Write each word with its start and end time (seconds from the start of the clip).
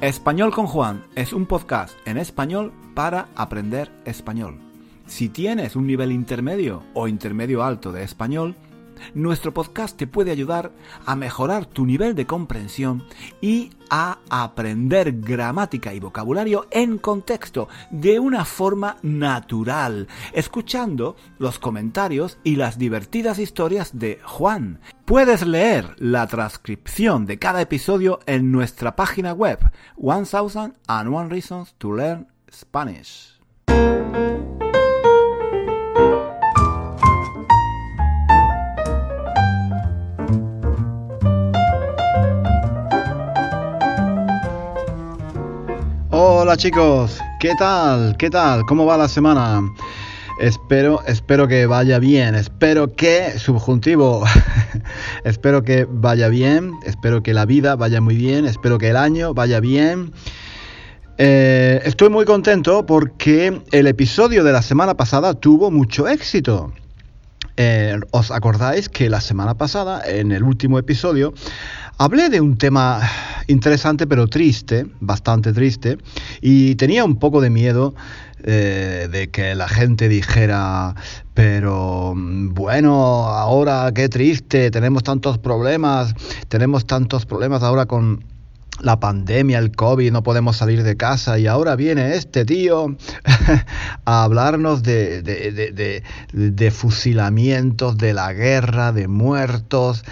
Español 0.00 0.52
con 0.52 0.66
Juan 0.66 1.02
es 1.14 1.32
un 1.32 1.46
podcast 1.46 1.94
en 2.04 2.18
español 2.18 2.74
para 2.94 3.28
aprender 3.36 3.90
español. 4.04 4.58
Si 5.06 5.30
tienes 5.30 5.76
un 5.76 5.86
nivel 5.86 6.12
intermedio 6.12 6.82
o 6.92 7.08
intermedio 7.08 7.64
alto 7.64 7.90
de 7.90 8.02
español, 8.02 8.54
nuestro 9.12 9.52
podcast 9.52 9.96
te 9.96 10.06
puede 10.06 10.30
ayudar 10.30 10.72
a 11.04 11.16
mejorar 11.16 11.66
tu 11.66 11.84
nivel 11.84 12.14
de 12.14 12.26
comprensión 12.26 13.04
y 13.40 13.70
a 13.90 14.18
aprender 14.30 15.20
gramática 15.20 15.92
y 15.92 16.00
vocabulario 16.00 16.66
en 16.70 16.98
contexto, 16.98 17.68
de 17.90 18.18
una 18.18 18.44
forma 18.44 18.96
natural, 19.02 20.08
escuchando 20.32 21.16
los 21.38 21.58
comentarios 21.58 22.38
y 22.44 22.56
las 22.56 22.78
divertidas 22.78 23.38
historias 23.38 23.98
de 23.98 24.20
Juan. 24.24 24.80
Puedes 25.04 25.46
leer 25.46 25.94
la 25.98 26.26
transcripción 26.26 27.26
de 27.26 27.38
cada 27.38 27.60
episodio 27.60 28.20
en 28.26 28.50
nuestra 28.50 28.96
página 28.96 29.32
web, 29.32 29.58
1001 29.96 31.28
Reasons 31.28 31.74
to 31.78 31.92
Learn 31.92 32.26
Spanish. 32.50 33.33
Hola 46.44 46.58
chicos, 46.58 47.20
¿qué 47.40 47.54
tal? 47.58 48.18
¿Qué 48.18 48.28
tal? 48.28 48.66
¿Cómo 48.66 48.84
va 48.84 48.98
la 48.98 49.08
semana? 49.08 49.62
Espero, 50.38 51.00
espero 51.06 51.48
que 51.48 51.64
vaya 51.64 51.98
bien, 51.98 52.34
espero 52.34 52.94
que, 52.94 53.38
subjuntivo, 53.38 54.22
espero 55.24 55.62
que 55.62 55.86
vaya 55.88 56.28
bien, 56.28 56.72
espero 56.84 57.22
que 57.22 57.32
la 57.32 57.46
vida 57.46 57.76
vaya 57.76 58.02
muy 58.02 58.16
bien, 58.16 58.44
espero 58.44 58.76
que 58.76 58.90
el 58.90 58.98
año 58.98 59.32
vaya 59.32 59.58
bien. 59.58 60.12
Eh, 61.16 61.80
estoy 61.86 62.10
muy 62.10 62.26
contento 62.26 62.84
porque 62.84 63.62
el 63.72 63.86
episodio 63.86 64.44
de 64.44 64.52
la 64.52 64.60
semana 64.60 64.98
pasada 64.98 65.32
tuvo 65.32 65.70
mucho 65.70 66.08
éxito. 66.08 66.74
Eh, 67.56 68.00
¿Os 68.10 68.30
acordáis 68.32 68.88
que 68.88 69.08
la 69.08 69.20
semana 69.20 69.54
pasada, 69.54 70.02
en 70.04 70.32
el 70.32 70.42
último 70.42 70.78
episodio, 70.78 71.32
hablé 71.98 72.28
de 72.28 72.40
un 72.40 72.58
tema 72.58 73.00
interesante 73.46 74.06
pero 74.06 74.26
triste, 74.26 74.86
bastante 75.00 75.52
triste, 75.52 75.98
y 76.40 76.74
tenía 76.74 77.04
un 77.04 77.18
poco 77.18 77.40
de 77.40 77.50
miedo 77.50 77.94
eh, 78.42 79.08
de 79.10 79.30
que 79.30 79.54
la 79.54 79.68
gente 79.68 80.08
dijera, 80.08 80.96
pero 81.32 82.14
bueno, 82.16 83.28
ahora 83.28 83.92
qué 83.94 84.08
triste, 84.08 84.72
tenemos 84.72 85.04
tantos 85.04 85.38
problemas, 85.38 86.14
tenemos 86.48 86.86
tantos 86.86 87.24
problemas 87.24 87.62
ahora 87.62 87.86
con 87.86 88.24
la 88.80 88.98
pandemia, 89.00 89.58
el 89.58 89.72
COVID, 89.72 90.10
no 90.12 90.22
podemos 90.22 90.56
salir 90.56 90.82
de 90.82 90.96
casa 90.96 91.38
y 91.38 91.46
ahora 91.46 91.76
viene 91.76 92.14
este 92.14 92.44
tío 92.44 92.96
a 94.04 94.24
hablarnos 94.24 94.82
de, 94.82 95.22
de, 95.22 96.70
fusilamientos, 96.70 97.96
de 97.96 98.14
la 98.14 98.32
guerra, 98.32 98.92
de 98.92 99.08
muertos. 99.08 100.04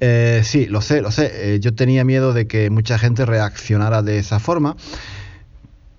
Eh, 0.00 0.42
sí, 0.44 0.66
lo 0.66 0.80
sé, 0.80 1.02
lo 1.02 1.10
sé. 1.10 1.54
Eh, 1.54 1.60
yo 1.60 1.74
tenía 1.74 2.04
miedo 2.04 2.32
de 2.32 2.46
que 2.46 2.70
mucha 2.70 2.98
gente 2.98 3.26
reaccionara 3.26 4.02
de 4.02 4.18
esa 4.18 4.40
forma, 4.40 4.76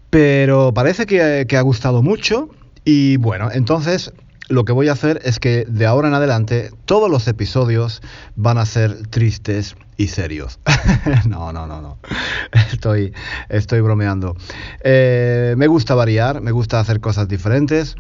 pero 0.09 0.73
parece 0.73 1.06
que, 1.06 1.46
que 1.48 1.58
ha 1.58 1.62
gustado 1.62 2.03
mucho 2.03 2.50
y 2.84 3.18
bueno, 3.18 3.50
entonces 3.52 4.12
lo 4.52 4.66
que 4.66 4.74
voy 4.74 4.90
a 4.90 4.94
hacer 4.94 5.22
es 5.24 5.40
que 5.40 5.66
de 5.68 5.86
ahora 5.86 6.10
en 6.10 6.14
adelante 6.14 6.72
todos 6.86 7.10
los 7.10 7.28
episodios 7.28 8.02
van 8.36 8.58
a 8.58 8.66
ser 8.66 9.08
tristes 9.08 9.76
y 9.98 10.08
serios. 10.08 10.60
no, 11.28 11.54
no, 11.54 11.68
no, 11.68 11.82
no. 11.82 11.98
Estoy, 12.72 13.14
estoy 13.50 13.82
bromeando. 13.82 14.36
Eh, 14.84 15.56
me 15.58 15.68
gusta 15.68 15.96
variar, 15.96 16.42
me 16.42 16.52
gusta 16.52 16.80
hacer 16.80 17.00
cosas 17.00 17.28
diferentes. 17.28 17.96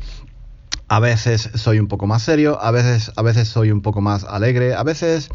A 0.87 0.99
veces 0.99 1.49
soy 1.55 1.79
un 1.79 1.87
poco 1.87 2.05
más 2.05 2.21
serio, 2.21 2.61
a 2.61 2.71
veces, 2.71 3.13
a 3.15 3.21
veces 3.21 3.47
soy 3.47 3.71
un 3.71 3.81
poco 3.81 4.01
más 4.01 4.25
alegre, 4.25 4.75
a 4.75 4.83
veces 4.83 5.29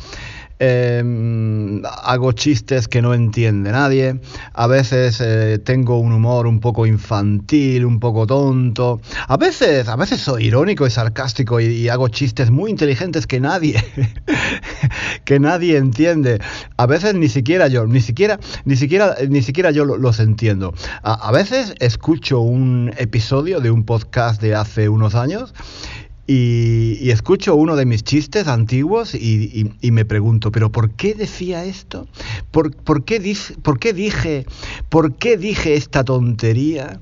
Em, 0.59 1.83
hago 1.85 2.33
chistes 2.33 2.89
que 2.89 3.03
no 3.03 3.13
entiende 3.13 3.73
nadie, 3.73 4.19
a 4.55 4.67
veces 4.67 5.21
eh, 5.21 5.59
tengo 5.63 5.99
un 5.99 6.13
humor 6.13 6.47
un 6.47 6.61
poco 6.61 6.87
infantil, 6.87 7.85
un 7.85 8.01
poco 8.01 8.27
tonto, 8.27 9.03
a 9.29 9.37
veces, 9.37 9.87
a 9.87 9.97
veces 9.97 10.23
soy 10.23 10.47
irónico 10.47 10.87
y 10.87 10.91
sarcástico 10.91 11.61
y, 11.61 11.91
hago 11.91 12.09
chistes 12.09 12.51
muy 12.51 12.71
inteligentes 12.71 13.27
que 13.27 13.39
nadie, 13.39 13.85
que 15.27 15.39
nadie 15.39 15.77
entiende, 15.77 16.41
a 16.79 16.87
veces 16.87 17.15
ni 17.15 17.29
siquiera 17.29 17.69
yo, 17.69 17.87
ni 17.87 18.01
siquiera, 18.01 18.41
ni 18.65 18.77
siquiera, 18.77 19.15
ni 19.29 19.43
siquiera 19.43 19.73
yo 19.73 19.85
los 19.85 20.21
entiendo. 20.21 20.73
a 21.03 21.33
veces 21.33 21.75
escucho 21.81 22.41
un 22.41 22.93
episodio 22.97 23.61
de 23.61 23.71
un 23.71 23.85
podcast 23.85 24.41
de 24.41 24.55
hace 24.55 24.89
unos 24.89 25.15
años 25.15 25.53
y, 26.27 27.11
escucho 27.11 27.55
uno 27.55 27.77
de 27.77 27.87
mis 27.87 28.03
chistes 28.03 28.49
antiguos 28.49 29.15
y, 29.15 29.71
me 29.83 30.05
pregunto, 30.05 30.51
¿pero 30.51 30.73
por 30.73 30.91
qué 30.91 31.15
decía 31.15 31.65
esto? 31.65 32.09
¿Por, 32.51 32.73
qué, 33.05 33.37
¿Por, 33.63 33.79
qué, 33.79 33.93
dije, 33.93 34.47
¿Por 34.89 35.15
qué 35.15 35.37
dije 35.37 35.75
esta 35.75 36.05
tontería? 36.05 36.99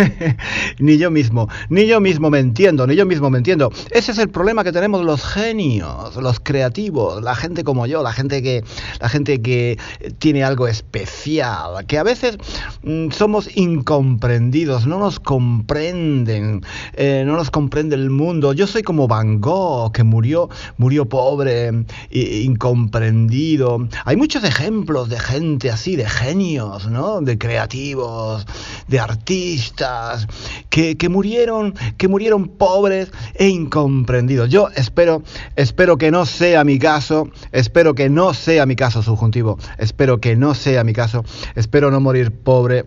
ni 0.78 0.98
yo 0.98 1.10
mismo, 1.10 1.48
ni 1.70 1.86
yo 1.86 2.00
mismo 2.00 2.30
me 2.30 2.40
entiendo, 2.40 2.86
ni 2.86 2.94
yo 2.94 3.06
mismo 3.06 3.30
me 3.30 3.38
entiendo. 3.38 3.72
Ese 3.90 4.12
es 4.12 4.18
el 4.18 4.28
problema 4.28 4.64
que 4.64 4.72
tenemos 4.72 5.04
los 5.04 5.24
genios, 5.24 6.16
los 6.16 6.40
creativos, 6.40 7.22
la 7.22 7.34
gente 7.34 7.64
como 7.64 7.86
yo, 7.86 8.02
la 8.02 8.12
gente 8.12 8.42
que, 8.42 8.62
la 9.00 9.08
gente 9.08 9.40
que 9.40 9.78
tiene 10.18 10.44
algo 10.44 10.68
especial, 10.68 11.86
que 11.86 11.98
a 11.98 12.02
veces 12.02 12.36
mm, 12.82 13.10
somos 13.10 13.56
incomprendidos, 13.56 14.86
no 14.86 14.98
nos 14.98 15.20
comprenden, 15.20 16.64
eh, 16.94 17.24
no 17.26 17.36
nos 17.36 17.50
comprende 17.50 17.96
el 17.96 18.10
mundo 18.10 18.41
yo 18.52 18.66
soy 18.66 18.82
como 18.82 19.06
Van 19.06 19.40
Gogh, 19.40 19.92
que 19.92 20.02
murió, 20.02 20.50
murió 20.76 21.08
pobre, 21.08 21.70
incomprendido. 22.10 23.86
Hay 24.04 24.16
muchos 24.16 24.42
ejemplos 24.42 25.08
de 25.08 25.20
gente 25.20 25.70
así, 25.70 25.94
de 25.94 26.08
genios, 26.08 26.88
¿no? 26.88 27.20
De 27.20 27.38
creativos, 27.38 28.44
de 28.88 28.98
artistas, 28.98 30.26
que, 30.68 30.96
murieron, 31.08 31.74
que 31.96 32.08
murieron 32.08 32.48
pobres 32.48 33.12
e 33.34 33.46
incomprendidos. 33.46 34.50
Yo 34.50 34.68
espero, 34.74 35.22
espero 35.54 35.96
que 35.96 36.10
no 36.10 36.26
sea 36.26 36.64
mi 36.64 36.80
caso, 36.80 37.30
espero 37.52 37.94
que 37.94 38.10
no 38.10 38.34
sea 38.34 38.66
mi 38.66 38.74
caso 38.74 39.02
subjuntivo, 39.02 39.58
espero 39.78 40.18
que 40.18 40.34
no 40.34 40.54
sea 40.54 40.82
mi 40.82 40.92
caso, 40.92 41.24
espero 41.54 41.92
no 41.92 42.00
morir 42.00 42.32
pobre 42.32 42.86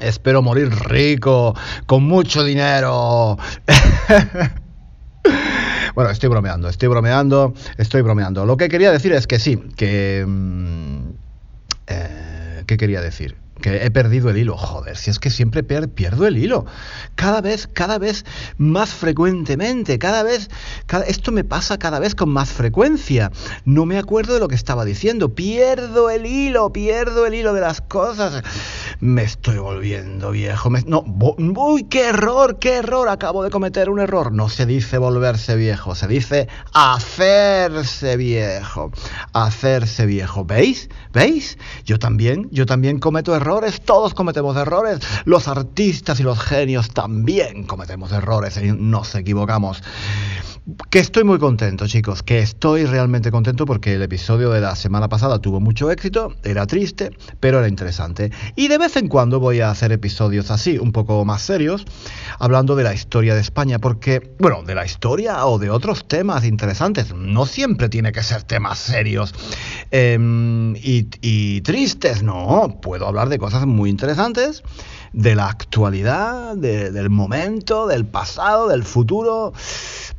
Espero 0.00 0.42
morir 0.42 0.70
rico, 0.70 1.56
con 1.86 2.04
mucho 2.04 2.44
dinero. 2.44 3.36
Bueno, 5.94 6.10
estoy 6.10 6.28
bromeando, 6.28 6.68
estoy 6.68 6.88
bromeando, 6.88 7.54
estoy 7.76 8.02
bromeando. 8.02 8.46
Lo 8.46 8.56
que 8.56 8.68
quería 8.68 8.92
decir 8.92 9.12
es 9.12 9.26
que 9.26 9.38
sí, 9.38 9.56
que... 9.76 10.24
Mm, 10.26 11.10
eh, 11.88 12.62
¿Qué 12.66 12.76
quería 12.76 13.00
decir? 13.00 13.36
Que 13.58 13.84
he 13.84 13.90
perdido 13.90 14.30
el 14.30 14.38
hilo. 14.38 14.56
Joder, 14.56 14.96
si 14.96 15.10
es 15.10 15.18
que 15.18 15.30
siempre 15.30 15.62
pierdo 15.62 16.26
el 16.26 16.38
hilo. 16.38 16.66
Cada 17.14 17.40
vez, 17.40 17.68
cada 17.72 17.98
vez 17.98 18.24
más 18.56 18.90
frecuentemente. 18.90 19.98
Cada 19.98 20.22
vez, 20.22 20.48
esto 21.06 21.32
me 21.32 21.44
pasa 21.44 21.78
cada 21.78 21.98
vez 21.98 22.14
con 22.14 22.30
más 22.30 22.50
frecuencia. 22.50 23.30
No 23.64 23.86
me 23.86 23.98
acuerdo 23.98 24.34
de 24.34 24.40
lo 24.40 24.48
que 24.48 24.54
estaba 24.54 24.84
diciendo. 24.84 25.34
Pierdo 25.34 26.10
el 26.10 26.26
hilo, 26.26 26.72
pierdo 26.72 27.26
el 27.26 27.34
hilo 27.34 27.52
de 27.52 27.60
las 27.60 27.80
cosas. 27.80 28.42
Me 29.00 29.22
estoy 29.22 29.58
volviendo 29.58 30.30
viejo. 30.30 30.70
no, 30.86 31.04
uy, 31.56 31.84
qué 31.84 32.08
error, 32.08 32.58
qué 32.58 32.76
error. 32.76 33.08
Acabo 33.08 33.42
de 33.42 33.50
cometer 33.50 33.90
un 33.90 34.00
error. 34.00 34.32
No 34.32 34.48
se 34.48 34.66
dice 34.66 34.98
volverse 34.98 35.56
viejo, 35.56 35.94
se 35.94 36.06
dice 36.06 36.48
hacerse 36.72 38.16
viejo. 38.16 38.92
Hacerse 39.32 40.06
viejo. 40.06 40.44
¿Veis? 40.44 40.88
¿Veis? 41.12 41.58
Yo 41.84 41.98
también, 41.98 42.48
yo 42.52 42.64
también 42.64 42.98
cometo 42.98 43.34
errores 43.34 43.47
todos 43.84 44.12
cometemos 44.12 44.56
errores, 44.56 45.00
los 45.24 45.48
artistas 45.48 46.20
y 46.20 46.22
los 46.22 46.38
genios 46.38 46.90
también 46.90 47.64
cometemos 47.64 48.12
errores 48.12 48.58
y 48.58 48.72
nos 48.72 49.14
equivocamos. 49.14 49.82
Que 50.90 50.98
estoy 50.98 51.24
muy 51.24 51.38
contento, 51.38 51.86
chicos, 51.86 52.22
que 52.22 52.40
estoy 52.40 52.84
realmente 52.84 53.30
contento 53.30 53.64
porque 53.64 53.94
el 53.94 54.02
episodio 54.02 54.50
de 54.50 54.60
la 54.60 54.76
semana 54.76 55.08
pasada 55.08 55.38
tuvo 55.38 55.60
mucho 55.60 55.90
éxito, 55.90 56.34
era 56.44 56.66
triste, 56.66 57.10
pero 57.40 57.58
era 57.58 57.68
interesante. 57.68 58.30
Y 58.54 58.68
de 58.68 58.76
vez 58.76 58.94
en 58.96 59.08
cuando 59.08 59.40
voy 59.40 59.60
a 59.60 59.70
hacer 59.70 59.92
episodios 59.92 60.50
así, 60.50 60.76
un 60.76 60.92
poco 60.92 61.24
más 61.24 61.40
serios, 61.40 61.86
hablando 62.38 62.76
de 62.76 62.84
la 62.84 62.92
historia 62.92 63.34
de 63.34 63.40
España, 63.40 63.78
porque, 63.78 64.34
bueno, 64.38 64.62
de 64.62 64.74
la 64.74 64.84
historia 64.84 65.46
o 65.46 65.58
de 65.58 65.70
otros 65.70 66.06
temas 66.06 66.44
interesantes, 66.44 67.14
no 67.14 67.46
siempre 67.46 67.88
tiene 67.88 68.12
que 68.12 68.22
ser 68.22 68.42
temas 68.42 68.78
serios 68.78 69.34
em, 69.90 70.76
y, 70.76 71.62
tristes, 71.62 72.22
no, 72.22 72.78
puedo 72.82 73.06
hablar 73.06 73.30
de 73.30 73.37
cosas 73.38 73.66
muy 73.66 73.90
interesantes, 73.90 74.62
de 75.12 75.34
la 75.34 75.48
actualidad, 75.48 76.56
del 76.56 77.10
momento, 77.10 77.86
del 77.86 78.06
pasado, 78.06 78.68
del 78.68 78.84
futuro. 78.84 79.52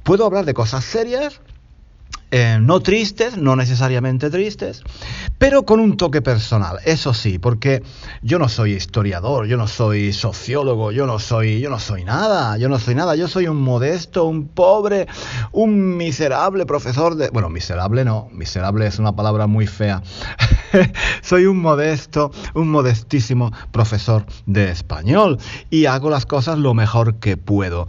Puedo 0.03 0.25
hablar 0.25 0.45
de 0.45 0.53
cosas 0.53 0.83
serias 0.85 1.41
eh, 2.31 2.59
no 2.61 2.79
tristes, 2.79 3.37
no 3.37 3.55
necesariamente 3.55 4.29
tristes, 4.29 4.83
pero 5.37 5.65
con 5.65 5.79
un 5.79 5.97
toque 5.97 6.21
personal, 6.21 6.79
eso 6.85 7.13
sí, 7.13 7.39
porque 7.39 7.81
yo 8.21 8.37
no 8.37 8.49
soy 8.49 8.73
historiador, 8.73 9.47
yo 9.47 9.57
no 9.57 9.67
soy 9.67 10.13
sociólogo, 10.13 10.91
yo 10.91 11.05
no 11.05 11.17
soy, 11.19 11.59
yo 11.59 11.69
no 11.69 11.79
soy 11.79 12.03
nada, 12.03 12.57
yo 12.57 12.69
no 12.69 12.77
soy 12.77 12.95
nada, 12.95 13.15
yo 13.15 13.27
soy 13.27 13.47
un 13.47 13.61
modesto, 13.61 14.25
un 14.25 14.47
pobre, 14.47 15.07
un 15.51 15.97
miserable 15.97 16.65
profesor 16.65 17.15
de, 17.15 17.29
bueno, 17.29 17.49
miserable 17.49 18.05
no, 18.05 18.29
miserable 18.31 18.85
es 18.85 18.99
una 18.99 19.15
palabra 19.15 19.47
muy 19.47 19.65
fea. 19.65 20.03
soy 21.21 21.45
un 21.45 21.59
modesto, 21.59 22.31
un 22.53 22.69
modestísimo 22.69 23.51
profesor 23.71 24.25
de 24.45 24.69
español 24.69 25.39
y 25.69 25.85
hago 25.85 26.09
las 26.09 26.25
cosas 26.25 26.57
lo 26.57 26.73
mejor 26.73 27.15
que 27.15 27.37
puedo. 27.37 27.87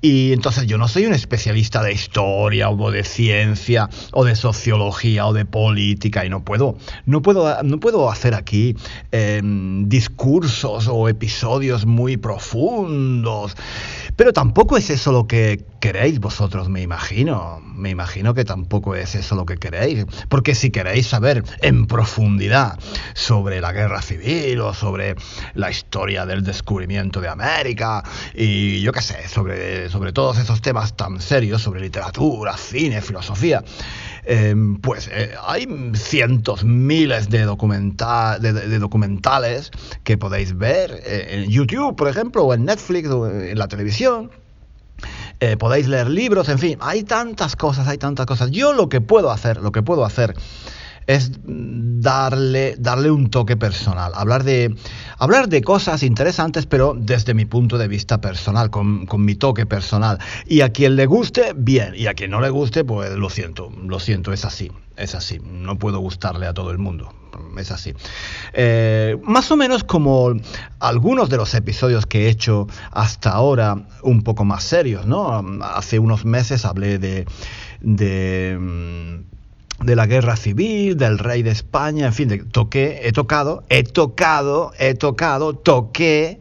Y 0.00 0.32
entonces 0.32 0.66
yo 0.66 0.78
no 0.78 0.86
soy 0.86 1.06
un 1.06 1.12
especialista 1.12 1.82
de 1.82 1.92
historia 1.92 2.70
o 2.70 2.90
de 2.90 3.02
ciencia 3.02 3.88
o 4.12 4.24
de 4.24 4.36
sociología 4.36 5.26
o 5.26 5.32
de 5.32 5.44
política 5.44 6.24
y 6.24 6.30
no 6.30 6.44
puedo, 6.44 6.76
no 7.04 7.20
puedo, 7.20 7.62
no 7.64 7.80
puedo 7.80 8.08
hacer 8.08 8.34
aquí 8.34 8.76
em, 9.10 9.88
discursos 9.88 10.88
o 10.88 11.08
episodios 11.08 11.84
muy 11.84 12.16
profundos. 12.16 13.56
Pero 14.18 14.32
tampoco 14.32 14.76
es 14.76 14.90
eso 14.90 15.12
lo 15.12 15.28
que 15.28 15.64
queréis 15.78 16.18
vosotros, 16.18 16.68
me 16.68 16.82
imagino. 16.82 17.60
Me 17.62 17.90
imagino 17.90 18.34
que 18.34 18.44
tampoco 18.44 18.96
es 18.96 19.14
eso 19.14 19.36
lo 19.36 19.46
que 19.46 19.58
queréis. 19.58 20.06
Porque 20.28 20.56
si 20.56 20.72
queréis 20.72 21.06
saber 21.06 21.44
en 21.62 21.86
profundidad 21.86 22.76
sobre 23.14 23.60
la 23.60 23.70
guerra 23.70 24.02
civil 24.02 24.60
o 24.60 24.74
sobre 24.74 25.14
la 25.54 25.70
historia 25.70 26.26
del 26.26 26.42
descubrimiento 26.42 27.20
de 27.20 27.28
América 27.28 28.02
y 28.34 28.80
yo 28.80 28.90
qué 28.90 29.02
sé, 29.02 29.28
sobre, 29.28 29.88
sobre 29.88 30.12
todos 30.12 30.38
esos 30.38 30.60
temas 30.62 30.96
tan 30.96 31.20
serios, 31.20 31.62
sobre 31.62 31.80
literatura, 31.80 32.56
cine, 32.56 33.00
filosofía, 33.00 33.62
em, 34.24 34.76
pues 34.76 35.08
eh, 35.12 35.32
hay 35.46 35.66
cientos, 35.94 36.64
miles 36.64 37.28
de, 37.28 37.38
de, 37.40 38.78
documentales 38.78 39.70
que 40.04 40.18
podéis 40.18 40.56
ver 40.56 41.02
eh, 41.04 41.42
en 41.44 41.50
YouTube, 41.50 41.96
por 41.96 42.08
ejemplo, 42.08 42.44
o 42.44 42.54
en 42.54 42.64
Netflix 42.64 43.08
o 43.08 43.28
en 43.28 43.58
la 43.58 43.68
televisión 43.68 44.30
eh, 45.40 45.56
podéis 45.56 45.86
leer 45.86 46.10
libros, 46.10 46.48
en 46.48 46.58
fin, 46.58 46.78
hay 46.80 47.04
tantas 47.04 47.54
cosas, 47.54 47.86
hay 47.86 47.98
tantas 47.98 48.26
cosas. 48.26 48.50
Yo 48.50 48.72
lo 48.72 48.88
que 48.88 49.00
puedo 49.00 49.30
hacer, 49.30 49.62
lo 49.62 49.70
que 49.70 49.82
puedo 49.82 50.04
hacer 50.04 50.34
es 51.08 51.32
darle, 51.44 52.76
darle 52.78 53.10
un 53.10 53.30
toque 53.30 53.56
personal, 53.56 54.12
hablar 54.14 54.44
de, 54.44 54.76
hablar 55.18 55.48
de 55.48 55.62
cosas 55.62 56.02
interesantes, 56.02 56.66
pero 56.66 56.94
desde 56.96 57.32
mi 57.34 57.46
punto 57.46 57.78
de 57.78 57.88
vista 57.88 58.20
personal, 58.20 58.70
con, 58.70 59.06
con, 59.06 59.24
mi 59.24 59.34
toque 59.34 59.66
personal. 59.66 60.18
Y 60.46 60.60
a 60.60 60.68
quien 60.68 60.96
le 60.96 61.06
guste, 61.06 61.54
bien, 61.56 61.94
y 61.96 62.06
a 62.06 62.14
quien 62.14 62.30
no 62.30 62.40
le 62.40 62.50
guste, 62.50 62.84
pues 62.84 63.10
lo 63.12 63.30
siento, 63.30 63.72
lo 63.84 63.98
siento, 63.98 64.32
es 64.34 64.44
así, 64.44 64.70
es 64.96 65.14
así, 65.14 65.40
no 65.42 65.78
puedo 65.78 65.98
gustarle 65.98 66.46
a 66.46 66.52
todo 66.52 66.70
el 66.70 66.78
mundo 66.78 67.12
es 67.58 67.70
así. 67.70 67.94
Eh, 68.52 69.16
más 69.22 69.50
o 69.50 69.56
menos 69.56 69.84
como 69.84 70.32
algunos 70.80 71.28
de 71.28 71.36
los 71.36 71.54
episodios 71.54 72.06
que 72.06 72.26
he 72.26 72.28
hecho 72.28 72.66
hasta 72.90 73.30
ahora, 73.30 73.86
un 74.02 74.22
poco 74.22 74.44
más 74.44 74.64
serios, 74.64 75.06
¿no? 75.06 75.44
Hace 75.62 75.98
unos 75.98 76.24
meses 76.24 76.64
hablé 76.64 76.98
de, 76.98 77.26
mm, 78.58 79.37
de 79.80 79.96
la 79.96 80.06
guerra 80.06 80.36
civil, 80.36 80.96
del 80.96 81.18
rey 81.18 81.42
de 81.42 81.50
España, 81.50 82.06
en 82.06 82.12
fin, 82.12 82.28
de, 82.28 82.38
toqué, 82.38 83.00
he 83.04 83.12
tocado, 83.12 83.64
he 83.68 83.84
tocado, 83.84 84.72
he 84.78 84.94
tocado, 84.94 85.54
toqué, 85.54 86.38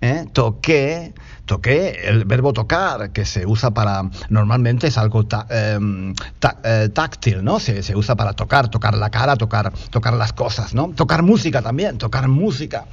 ¿eh? 0.00 0.26
toqué 0.32 1.12
toqué, 1.50 2.02
el 2.04 2.26
verbo 2.26 2.52
tocar, 2.52 3.10
que 3.10 3.24
se 3.24 3.44
usa 3.44 3.72
para, 3.72 4.08
normalmente 4.28 4.86
es 4.86 4.96
algo 4.96 5.26
em, 5.48 6.14
eh, 6.62 6.88
táctil, 6.94 7.42
¿no? 7.42 7.58
Se, 7.58 7.82
se, 7.82 7.96
usa 7.96 8.14
para 8.14 8.34
tocar, 8.34 8.68
tocar 8.68 8.94
la 8.96 9.10
cara, 9.10 9.34
tocar, 9.34 9.72
tocar 9.90 10.14
las 10.14 10.32
cosas, 10.32 10.74
¿no? 10.74 10.92
Tocar 10.94 11.24
música 11.24 11.60
también, 11.60 11.98
tocar 11.98 12.28
música. 12.28 12.84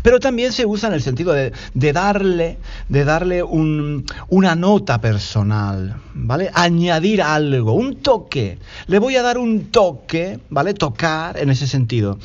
Pero 0.00 0.18
también 0.18 0.52
se 0.52 0.64
usa 0.64 0.88
en 0.88 0.94
el 0.94 1.02
sentido 1.02 1.34
de, 1.34 1.52
de 1.74 1.92
darle, 1.92 2.56
de 2.88 3.04
darle 3.04 3.42
un, 3.42 4.06
una 4.28 4.54
nota 4.54 4.98
personal, 4.98 5.96
¿vale? 6.14 6.50
Añadir 6.54 7.20
algo, 7.20 7.74
un 7.74 7.96
toque. 7.96 8.58
Le 8.86 8.98
voy 8.98 9.16
a 9.16 9.22
dar 9.22 9.36
un 9.36 9.66
toque, 9.70 10.40
¿vale? 10.48 10.72
Tocar 10.72 11.36
en 11.36 11.50
ese 11.50 11.66
sentido. 11.66 12.18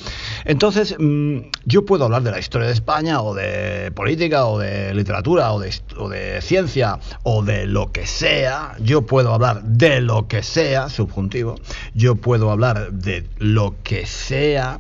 Entonces, 0.46 0.96
mm, 0.98 1.40
yo 1.66 1.84
puedo 1.84 2.06
hablar 2.06 2.24
de 2.24 2.32
la 2.32 2.40
historia 2.40 2.68
de 2.68 2.74
España 2.74 3.22
o 3.22 3.34
de 3.36 3.92
política 3.92 4.46
o 4.46 4.58
de 4.58 4.94
literatura 4.94 5.52
o 5.52 5.60
de 5.60 5.81
o 5.98 6.10
de 6.10 6.42
ciencia 6.42 7.00
o 7.24 7.44
de 7.44 7.66
lo 7.66 7.92
que 7.92 8.06
sea, 8.06 8.76
yo 8.80 9.04
puedo 9.04 9.34
hablar 9.34 9.64
de 9.64 10.02
lo 10.02 10.28
que 10.28 10.44
sea, 10.44 10.90
subjuntivo, 10.90 11.56
yo 11.94 12.16
puedo 12.16 12.52
hablar 12.52 12.92
de 12.92 13.28
lo 13.38 13.76
que 13.84 14.06
sea, 14.06 14.80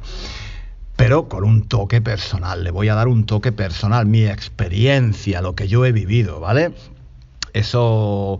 pero 0.95 1.27
con 1.27 1.43
un 1.43 1.67
toque 1.67 2.01
personal, 2.01 2.63
le 2.63 2.71
voy 2.71 2.89
a 2.89 2.95
dar 2.95 3.07
un 3.07 3.25
toque 3.25 3.51
personal, 3.51 4.05
mi 4.05 4.25
experiencia, 4.25 5.41
lo 5.41 5.55
que 5.55 5.67
yo 5.67 5.85
he 5.85 5.91
vivido, 5.91 6.39
¿vale? 6.39 6.73
Eso 7.53 8.39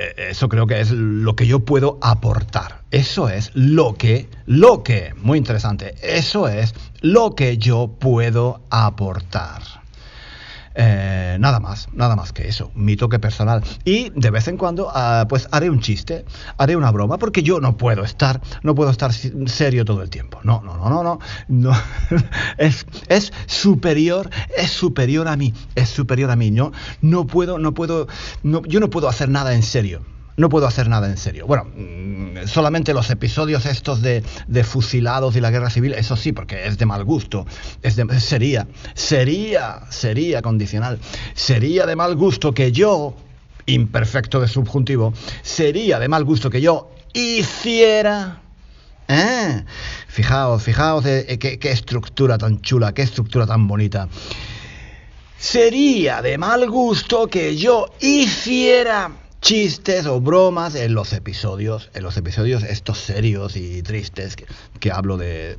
eh, 0.00 0.30
eso 0.30 0.48
creo 0.48 0.66
que 0.66 0.80
es 0.80 0.90
lo 0.92 1.36
que 1.36 1.46
yo 1.46 1.60
puedo 1.60 1.98
aportar. 2.00 2.80
Eso 2.90 3.28
es 3.28 3.50
lo 3.54 3.94
que, 3.94 4.30
lo 4.46 4.82
que, 4.82 5.12
muy 5.20 5.36
interesante, 5.36 5.94
eso 6.02 6.48
es 6.48 6.74
lo 7.02 7.34
que 7.34 7.58
yo 7.58 7.96
puedo 8.00 8.62
aportar. 8.70 9.79
Eh, 10.74 11.36
nada 11.40 11.58
más, 11.58 11.88
nada 11.92 12.14
más 12.14 12.32
que 12.32 12.46
eso, 12.48 12.70
mi 12.74 12.96
toque 12.96 13.18
personal. 13.18 13.62
Y 13.84 14.10
de 14.10 14.30
vez 14.30 14.46
en 14.48 14.56
cuando, 14.56 14.90
ah, 14.92 15.26
pues 15.28 15.48
haré 15.50 15.68
un 15.68 15.80
chiste, 15.80 16.24
haré 16.58 16.76
una 16.76 16.90
broma, 16.90 17.18
porque 17.18 17.42
yo 17.42 17.60
no 17.60 17.76
puedo 17.76 18.04
estar, 18.04 18.40
no 18.62 18.74
puedo 18.74 18.90
estar 18.90 19.12
serio 19.12 19.84
todo 19.84 20.02
el 20.02 20.10
tiempo. 20.10 20.40
No, 20.44 20.62
no, 20.62 20.76
no, 20.76 20.88
no, 20.88 21.02
no. 21.02 21.18
no. 21.48 21.72
es, 22.58 22.86
es 23.08 23.32
superior, 23.46 24.30
es 24.56 24.70
superior 24.70 25.28
a 25.28 25.36
mí, 25.36 25.52
es 25.74 25.88
superior 25.88 26.30
a 26.30 26.36
mí. 26.36 26.50
No, 26.50 26.72
no 27.00 27.26
puedo, 27.26 27.58
no 27.58 27.74
puedo, 27.74 28.06
no, 28.42 28.62
yo 28.62 28.80
no 28.80 28.90
puedo 28.90 29.08
hacer 29.08 29.28
nada 29.28 29.54
en 29.54 29.62
serio 29.62 30.02
no 30.40 30.48
puedo 30.48 30.66
hacer 30.66 30.88
nada 30.88 31.06
en 31.08 31.16
serio. 31.16 31.46
Bueno, 31.46 31.64
mm, 31.64 32.46
solamente 32.46 32.94
los 32.94 33.10
episodios 33.10 33.66
estos 33.66 34.00
de, 34.02 34.22
fusilados 34.64 35.36
y 35.36 35.40
la 35.40 35.50
guerra 35.50 35.70
civil, 35.70 35.94
eso 35.94 36.16
sí, 36.16 36.32
porque 36.32 36.66
es 36.66 36.78
de 36.78 36.86
mal 36.86 37.04
gusto. 37.04 37.46
Sería, 38.18 38.66
sería, 38.94 39.82
sería 39.90 40.42
condicional. 40.42 40.98
Sería 41.34 41.86
de 41.86 41.94
mal 41.94 42.16
gusto 42.16 42.52
que 42.52 42.72
yo, 42.72 43.14
imperfecto 43.66 44.40
de 44.40 44.48
subjuntivo, 44.48 45.12
sería 45.42 45.98
de 45.98 46.08
mal 46.08 46.24
gusto 46.24 46.50
que 46.50 46.60
yo 46.60 46.90
hiciera... 47.12 48.40
¿eh? 49.08 49.64
Fijaos, 50.08 50.62
fijaos 50.62 51.04
qué, 51.04 51.58
qué 51.60 51.70
estructura 51.70 52.38
tan 52.38 52.62
chula, 52.62 52.92
qué 52.94 53.02
estructura 53.02 53.46
tan 53.46 53.68
bonita. 53.68 54.08
Sería 55.36 56.22
de 56.22 56.38
mal 56.38 56.68
gusto 56.68 57.26
que 57.28 57.56
yo 57.56 57.86
hiciera 58.00 59.10
chistes 59.40 60.06
o 60.06 60.20
bromas 60.20 60.74
en 60.74 60.94
los 60.94 61.12
episodios, 61.12 61.90
en 61.94 62.02
los 62.02 62.16
episodios 62.16 62.62
estos 62.62 62.98
serios 62.98 63.56
y 63.56 63.82
tristes 63.82 64.36
que, 64.78 64.92
hablo 64.92 65.16
de, 65.16 65.56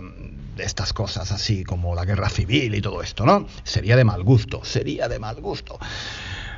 estas 0.57 0.93
cosas 0.93 1.31
así 1.31 1.63
como 1.63 1.95
la 1.95 2.05
guerra 2.05 2.29
civil 2.29 2.75
y 2.75 2.81
todo 2.81 3.01
esto, 3.01 3.25
¿no? 3.25 3.47
Sería 3.63 3.95
de 3.95 4.03
mal 4.03 4.23
gusto, 4.23 4.63
sería 4.63 5.07
de 5.07 5.17
mal 5.17 5.41
gusto. 5.41 5.79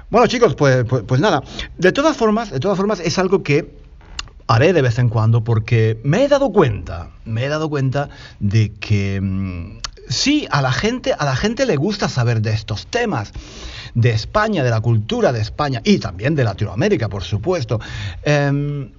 Bueno 0.09 0.27
chicos, 0.27 0.55
pues, 0.55 0.83
pues, 0.85 1.03
pues 1.07 1.21
nada, 1.21 1.41
de 1.77 1.91
todas 1.91 2.17
formas, 2.17 2.51
de 2.51 2.59
todas 2.59 2.77
formas 2.77 2.99
es 2.99 3.17
algo 3.17 3.41
que 3.43 3.71
haré 4.47 4.73
de 4.73 4.81
vez 4.81 4.99
en 4.99 5.09
cuando 5.09 5.43
porque 5.43 5.99
me 6.03 6.23
he 6.23 6.27
dado 6.27 6.51
cuenta, 6.51 7.11
me 7.25 7.45
he 7.45 7.49
dado 7.49 7.69
cuenta 7.69 8.09
de 8.39 8.73
que 8.73 9.19
mm, 9.21 9.79
sí, 10.09 10.47
a 10.51 10.61
la 10.61 10.71
gente, 10.71 11.13
a 11.17 11.25
la 11.25 11.35
gente 11.35 11.65
le 11.65 11.75
gusta 11.75 12.09
saber 12.09 12.41
de 12.41 12.51
estos 12.51 12.87
temas 12.87 13.31
de 13.93 14.11
España, 14.11 14.63
de 14.63 14.69
la 14.69 14.81
cultura 14.81 15.31
de 15.31 15.41
España 15.41 15.81
y 15.83 15.99
también 15.99 16.35
de 16.35 16.43
Latinoamérica, 16.43 17.09
por 17.09 17.23
supuesto. 17.23 17.79
Em, 18.23 18.91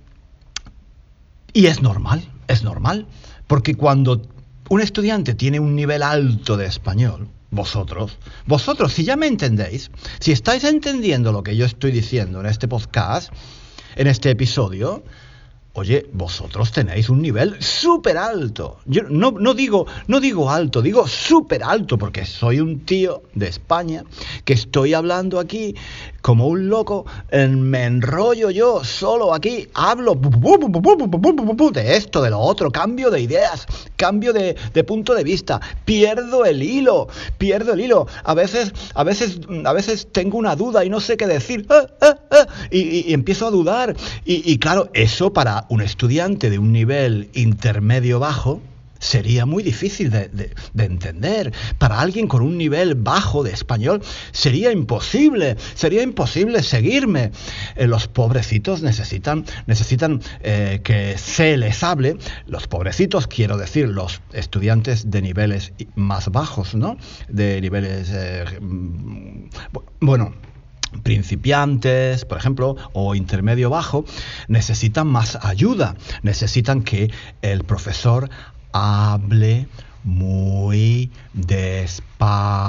y 1.53 1.67
es 1.67 1.83
normal, 1.83 2.25
es 2.49 2.63
normal, 2.63 3.07
porque 3.47 3.75
cuando 3.75 4.23
un 4.69 4.81
estudiante 4.81 5.35
tiene 5.35 5.61
un 5.61 5.75
nivel 5.75 6.03
alto 6.03 6.57
de 6.57 6.67
español, 6.67 7.29
vosotros, 7.51 8.19
vosotros, 8.47 8.93
si 8.93 9.05
ya 9.05 9.17
me 9.17 9.27
entendéis, 9.27 9.91
si 10.19 10.33
estáis 10.33 10.65
entendiendo 10.65 11.33
lo 11.33 11.43
que 11.43 11.57
yo 11.57 11.67
estoy 11.67 11.93
diciendo 11.93 12.41
en 12.41 12.47
este 12.47 12.67
podcast, 12.67 13.33
en 13.95 14.09
este 14.09 14.31
episodio, 14.31 15.05
Oye, 15.77 16.07
vosotros 16.13 16.71
tenéis 16.71 17.09
un 17.09 17.21
nivel 17.21 17.61
súper 17.61 18.17
alto. 18.17 18.79
Yo 18.87 19.03
no, 19.11 19.33
digo, 19.55 19.89
no 20.07 20.21
digo 20.21 20.49
alto, 20.49 20.81
digo 20.81 21.09
súper 21.09 21.65
alto, 21.65 21.99
porque 21.99 22.25
soy 22.25 22.61
un 22.61 22.87
tío 22.87 23.25
de 23.35 23.49
España 23.49 24.05
que 24.45 24.53
estoy 24.53 24.95
hablando 24.95 25.41
aquí 25.41 25.75
como 26.25 26.47
un 26.47 26.69
loco, 26.69 27.05
me 27.31 27.85
enrollo 27.85 28.51
yo 28.51 28.83
solo 28.83 29.35
aquí, 29.35 29.69
hablo 29.75 30.15
de 30.15 31.97
esto, 31.97 32.23
de 32.23 32.31
lo 32.31 32.39
otro, 32.39 32.71
cambio 32.71 33.11
de 33.11 33.21
ideas, 33.21 33.67
cambio 33.97 34.33
de, 34.33 34.55
punto 34.85 35.15
de 35.15 35.23
vista, 35.23 35.61
pierdo 35.85 36.47
el 36.47 36.63
hilo, 36.63 37.09
pierdo 37.37 37.75
el 37.75 37.81
hilo. 37.81 38.07
A 38.23 38.33
veces, 38.33 38.73
a 38.95 39.05
veces, 39.05 39.41
a 39.67 39.73
veces 39.75 40.09
tengo 40.13 40.39
una 40.39 40.57
duda 40.57 40.85
y 40.85 40.89
no 40.89 41.01
sé 41.01 41.19
qué 41.19 41.27
decir, 41.27 41.67
y, 42.71 43.13
empiezo 43.13 43.49
a 43.49 43.51
dudar. 43.51 43.95
Y, 44.25 44.57
claro, 44.59 44.89
eso 44.95 45.33
para 45.33 45.64
un 45.69 45.81
estudiante 45.83 46.51
de 46.51 46.59
un 46.59 46.73
nivel 46.73 47.31
intermedio 47.35 48.21
bajo, 48.21 48.61
sería 49.05 49.45
muy 49.45 49.63
difícil 49.63 50.11
de, 50.11 50.51
entender. 50.79 51.53
Para 51.79 52.01
alguien 52.01 52.27
con 52.27 52.43
un 52.43 52.57
nivel 52.57 52.95
bajo 52.95 53.43
de 53.43 53.53
español 53.53 54.03
sería 54.33 54.73
imposible, 54.73 55.57
sería 55.75 56.03
imposible 56.03 56.63
seguirme. 56.63 57.31
Eh, 57.77 57.87
los 57.87 58.09
pobrecitos 58.09 58.83
necesitan, 58.83 59.45
necesitan 59.67 60.21
eh, 60.41 60.81
que 60.83 61.19
se 61.19 61.57
les 61.57 61.83
hable. 61.83 62.17
Los 62.47 62.67
pobrecitos, 62.67 63.27
quiero 63.27 63.59
decir, 63.59 63.89
los 63.89 64.23
estudiantes 64.33 65.11
de 65.11 65.21
niveles 65.21 65.73
más 65.95 66.31
bajos, 66.31 66.75
¿no? 66.75 66.97
De 67.29 67.61
niveles, 67.61 68.11
eh, 68.13 68.45
mm, 68.61 69.49
bueno, 70.01 70.35
principiantes, 71.03 72.25
por 72.25 72.39
ejemplo, 72.39 72.77
o 72.93 73.15
intermedio 73.15 73.71
bajo, 73.71 74.05
necesitan 74.49 75.07
más 75.07 75.39
ayuda, 75.43 75.95
necesitan 76.23 76.83
que 76.83 77.11
el 77.43 77.65
profesor 77.65 78.31
hable 78.73 79.69
muy 80.03 81.11
despacio. 81.33 82.65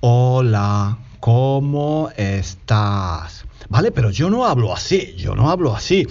Hola, 0.00 0.98
¿cómo 1.20 2.10
estás? 2.16 3.44
¿Vale? 3.68 3.90
Pero 3.90 4.10
yo 4.10 4.30
no 4.30 4.46
hablo 4.46 4.72
así, 4.72 5.14
yo 5.16 5.34
no 5.34 5.50
hablo 5.50 5.74
así. 5.74 6.06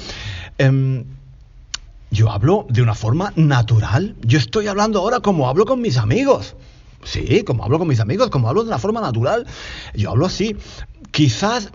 Em, 0.58 1.06
yo 2.12 2.32
hablo 2.32 2.66
de 2.70 2.82
una 2.82 2.96
forma 2.96 3.34
natural. 3.36 4.16
Yo 4.22 4.38
estoy 4.40 4.68
hablando 4.68 5.00
ahora 5.00 5.20
como 5.20 5.48
hablo 5.48 5.66
con 5.66 5.82
mis 5.82 5.98
amigos. 5.98 6.56
Sí, 7.04 7.44
como 7.44 7.64
hablo 7.64 7.80
con 7.80 7.88
mis 7.88 8.00
amigos, 8.00 8.30
como 8.30 8.50
hablo 8.50 8.64
de 8.64 8.70
una 8.70 8.80
forma 8.80 9.02
natural. 9.02 9.46
Yo 9.94 10.12
hablo 10.12 10.26
así. 10.26 10.56
Quizás 11.12 11.72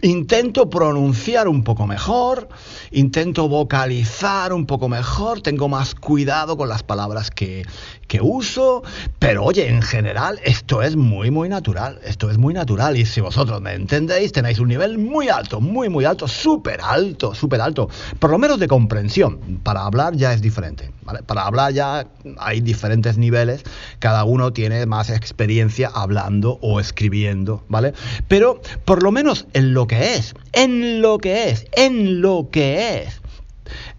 Intento 0.00 0.70
pronunciar 0.70 1.48
un 1.48 1.64
poco 1.64 1.84
mejor, 1.88 2.48
intento 2.92 3.48
vocalizar 3.48 4.52
un 4.52 4.64
poco 4.64 4.88
mejor, 4.88 5.40
tengo 5.40 5.68
más 5.68 5.96
cuidado 5.96 6.56
con 6.56 6.68
las 6.68 6.84
palabras 6.84 7.32
que, 7.32 7.64
que 8.06 8.20
uso, 8.20 8.84
pero 9.18 9.42
oye, 9.42 9.68
en 9.68 9.82
general 9.82 10.38
esto 10.44 10.82
es 10.82 10.94
muy, 10.94 11.32
muy 11.32 11.48
natural, 11.48 11.98
esto 12.04 12.30
es 12.30 12.38
muy 12.38 12.54
natural 12.54 12.96
y 12.96 13.06
si 13.06 13.20
vosotros 13.20 13.60
me 13.60 13.74
entendéis, 13.74 14.30
tenéis 14.30 14.60
un 14.60 14.68
nivel 14.68 14.98
muy 14.98 15.30
alto, 15.30 15.60
muy, 15.60 15.88
muy 15.88 16.04
alto, 16.04 16.28
súper 16.28 16.80
alto, 16.80 17.34
súper 17.34 17.60
alto, 17.60 17.90
por 18.20 18.30
lo 18.30 18.38
menos 18.38 18.60
de 18.60 18.68
comprensión, 18.68 19.60
para 19.64 19.84
hablar 19.84 20.14
ya 20.14 20.32
es 20.32 20.40
diferente. 20.40 20.92
Para 21.26 21.46
hablar 21.46 21.72
ya 21.72 22.06
hay 22.38 22.60
diferentes 22.60 23.16
niveles, 23.16 23.62
cada 23.98 24.24
uno 24.24 24.52
tiene 24.52 24.84
más 24.84 25.08
experiencia 25.08 25.90
hablando 25.92 26.58
o 26.60 26.80
escribiendo, 26.80 27.64
¿vale? 27.68 27.94
Pero 28.28 28.60
por 28.84 29.02
lo 29.02 29.10
menos 29.10 29.46
en 29.54 29.72
lo 29.72 29.87
que 29.88 30.14
es, 30.14 30.34
en 30.52 31.02
lo 31.02 31.18
que 31.18 31.50
es, 31.50 31.66
en 31.72 32.20
lo 32.20 32.48
que 32.52 33.02
es, 33.02 33.20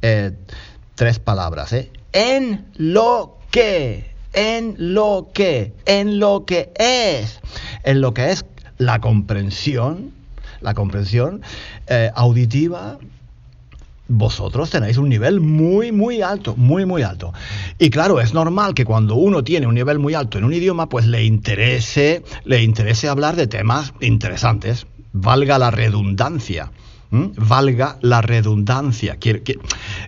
eh, 0.01 0.31
tres 0.95 1.19
palabras, 1.19 1.73
¿eh? 1.73 1.91
En 2.13 2.65
lo 2.75 3.37
que, 3.51 4.11
en 4.33 4.75
lo 4.77 5.29
que, 5.33 5.73
en 5.85 6.19
lo 6.19 6.45
que 6.45 6.71
es, 6.75 7.39
en 7.83 7.99
lo 7.99 8.13
que 8.13 8.31
es 8.31 8.45
la 8.77 8.99
comprensión, 8.99 10.13
la 10.61 10.73
comprensión 10.73 11.41
eh, 11.87 12.11
auditiva, 12.15 12.97
vosotros 14.09 14.71
tenéis 14.71 14.97
un 14.97 15.07
nivel 15.07 15.39
muy, 15.39 15.91
muy 15.91 16.21
alto, 16.21 16.55
muy, 16.55 16.85
muy 16.85 17.03
alto. 17.03 17.31
Y 17.77 17.89
claro, 17.91 18.19
es 18.19 18.33
normal 18.33 18.73
que 18.73 18.83
cuando 18.83 19.15
uno 19.15 19.43
tiene 19.43 19.67
un 19.67 19.75
nivel 19.75 19.99
muy 19.99 20.15
alto 20.15 20.37
en 20.37 20.43
un 20.45 20.53
idioma, 20.53 20.89
pues 20.89 21.05
le 21.05 21.23
interese, 21.23 22.23
le 22.43 22.63
interese 22.63 23.07
hablar 23.07 23.35
de 23.35 23.47
temas 23.47 23.93
interesantes, 24.01 24.87
valga 25.13 25.57
la 25.57 25.71
redundancia. 25.71 26.71
Valga 27.11 27.97
la 28.01 28.21
redundancia. 28.21 29.17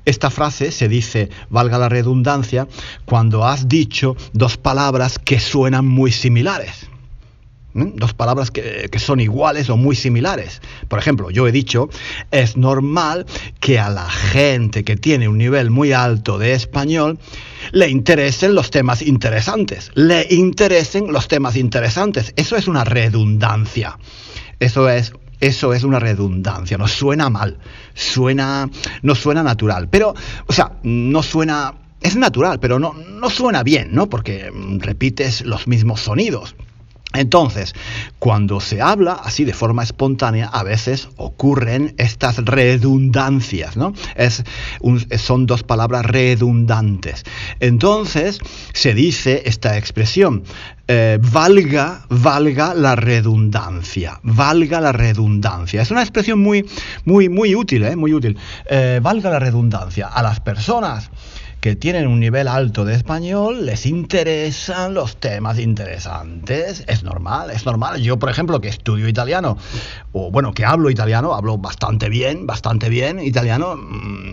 Esta 0.06 0.30
frase 0.30 0.72
se 0.72 0.88
dice, 0.88 1.30
valga 1.50 1.80
la 1.80 1.90
redundancia, 1.90 2.68
cuando 3.06 3.44
has 3.44 3.68
dicho 3.68 4.16
dos 4.34 4.58
palabras 4.58 5.18
que 5.18 5.40
suenan 5.40 5.88
muy 5.88 6.12
similares. 6.12 6.88
Dos 7.74 8.14
palabras 8.14 8.52
que, 8.52 8.90
que, 8.92 9.00
son 9.00 9.22
iguales 9.22 9.70
o 9.70 9.78
muy 9.78 9.96
similares. 9.96 10.62
Por 10.90 11.00
ejemplo, 11.00 11.32
yo 11.32 11.48
he 11.48 11.54
dicho, 11.54 11.90
es 12.30 12.58
normal 12.58 13.26
que 13.62 13.80
a 13.80 13.90
la 13.90 14.10
gente 14.10 14.84
que 14.84 14.98
tiene 14.98 15.30
un 15.30 15.38
nivel 15.38 15.72
muy 15.72 15.94
alto 15.94 16.38
de 16.38 16.54
español 16.54 17.18
le 17.72 17.90
interesen 17.90 18.56
los 18.56 18.72
temas 18.72 19.02
interesantes. 19.02 19.90
Le 19.96 20.28
interesen 20.30 21.14
los 21.14 21.30
temas 21.30 21.56
interesantes. 21.56 22.34
Eso 22.36 22.58
es 22.58 22.68
una 22.68 22.84
redundancia. 22.84 23.98
Eso 24.62 24.88
es 24.88 25.12
eso 25.42 25.74
es 25.74 25.84
una 25.84 26.00
redundancia, 26.00 26.78
no 26.78 26.88
suena 26.88 27.30
mal, 27.32 27.58
suena, 27.96 28.70
no 29.02 29.16
suena 29.16 29.42
natural, 29.42 29.90
pero, 29.90 30.14
o 30.46 30.54
sea, 30.54 30.74
no 30.84 31.24
suena, 31.24 31.74
es 32.00 32.16
natural, 32.16 32.60
pero 32.60 32.78
no, 32.78 32.94
no 32.94 33.30
suena 33.32 33.64
bien, 33.64 33.90
¿no? 33.92 34.08
Porque 34.08 34.52
repites 34.78 35.44
los 35.44 35.68
mismos 35.68 36.02
sonidos. 36.02 36.56
Entonces, 37.14 37.76
cuando 38.20 38.62
se 38.62 38.82
habla 38.82 39.14
así 39.14 39.44
de 39.44 39.54
forma 39.54 39.84
espontánea, 39.84 40.48
a 40.48 40.64
veces 40.64 41.10
ocurren 41.18 41.94
estas 41.98 42.38
redundancias, 42.38 43.76
¿no? 43.76 43.94
Son 45.18 45.46
dos 45.46 45.64
palabras 45.64 46.06
redundantes. 46.06 47.24
Entonces, 47.60 48.40
se 48.74 48.94
dice 48.94 49.44
esta 49.46 49.78
expresión, 49.78 50.44
eh, 50.88 51.20
valga, 51.22 52.06
valga 52.10 52.74
la 52.74 52.96
redundancia, 52.96 54.20
valga 54.24 54.80
la 54.80 54.94
redundancia. 54.94 55.82
Es 55.82 55.92
una 55.92 56.02
expresión 56.02 56.40
muy, 56.40 56.66
muy, 57.04 57.28
muy 57.28 57.56
útil, 57.56 57.84
¿eh? 57.84 57.96
Muy 57.96 58.14
útil. 58.14 58.38
Eh, 58.70 59.00
valga 59.02 59.30
la 59.30 59.40
redundancia. 59.40 60.08
A 60.08 60.24
las 60.24 60.40
personas 60.40 61.10
que 61.62 61.76
tienen 61.76 62.08
un 62.08 62.20
nivel 62.20 62.48
alto 62.48 62.86
de 62.86 62.96
español, 62.96 63.68
les 63.68 63.86
interesan 63.86 64.96
los 64.96 65.18
temas 65.18 65.60
interesantes. 65.60 66.84
Es 66.88 67.04
normal, 67.04 67.52
es 67.52 67.68
normal. 67.68 68.02
Yo, 68.02 68.18
por 68.18 68.32
ejemplo, 68.32 68.60
que 68.60 68.68
estudio 68.68 69.08
italiano, 69.08 69.58
o 70.12 70.32
bueno, 70.32 70.54
que 70.54 70.66
hablo 70.66 70.90
italiano, 70.90 71.36
hablo 71.36 71.60
bastante 71.60 72.10
bien, 72.10 72.48
bastante 72.48 72.90
bien 72.90 73.20
italiano. 73.20 73.76
Mm, 73.76 74.31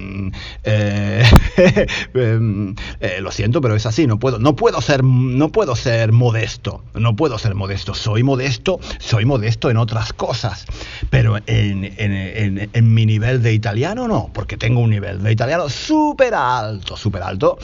eh, 0.65 1.25
em, 2.15 2.75
eh, 3.01 3.21
lo 3.21 3.31
siento, 3.31 3.61
pero 3.61 3.75
es 3.75 3.87
así. 3.87 4.07
No 4.07 4.19
puedo, 4.19 4.39
no 4.39 4.57
puedo 4.57 4.81
ser, 4.81 5.05
no 5.05 5.51
puedo 5.51 5.77
ser 5.77 6.13
modesto. 6.13 6.83
No 6.95 7.17
puedo 7.17 7.39
ser 7.39 7.55
modesto. 7.55 7.95
Soy 7.95 8.23
modesto, 8.23 8.81
soy 8.99 9.25
modesto 9.25 9.71
en 9.71 9.77
otras 9.77 10.13
cosas. 10.13 10.67
Pero 11.11 11.37
en, 11.47 12.95
mi 12.95 13.07
nivel 13.07 13.43
de 13.43 13.53
italiano 13.53 14.09
no, 14.09 14.31
porque 14.33 14.57
tengo 14.57 14.81
un 14.81 14.91
nivel 14.91 15.23
de 15.23 15.33
italiano 15.33 15.69
súper 15.69 16.35
alto, 16.35 16.97
súper 16.97 17.23
alto. 17.23 17.59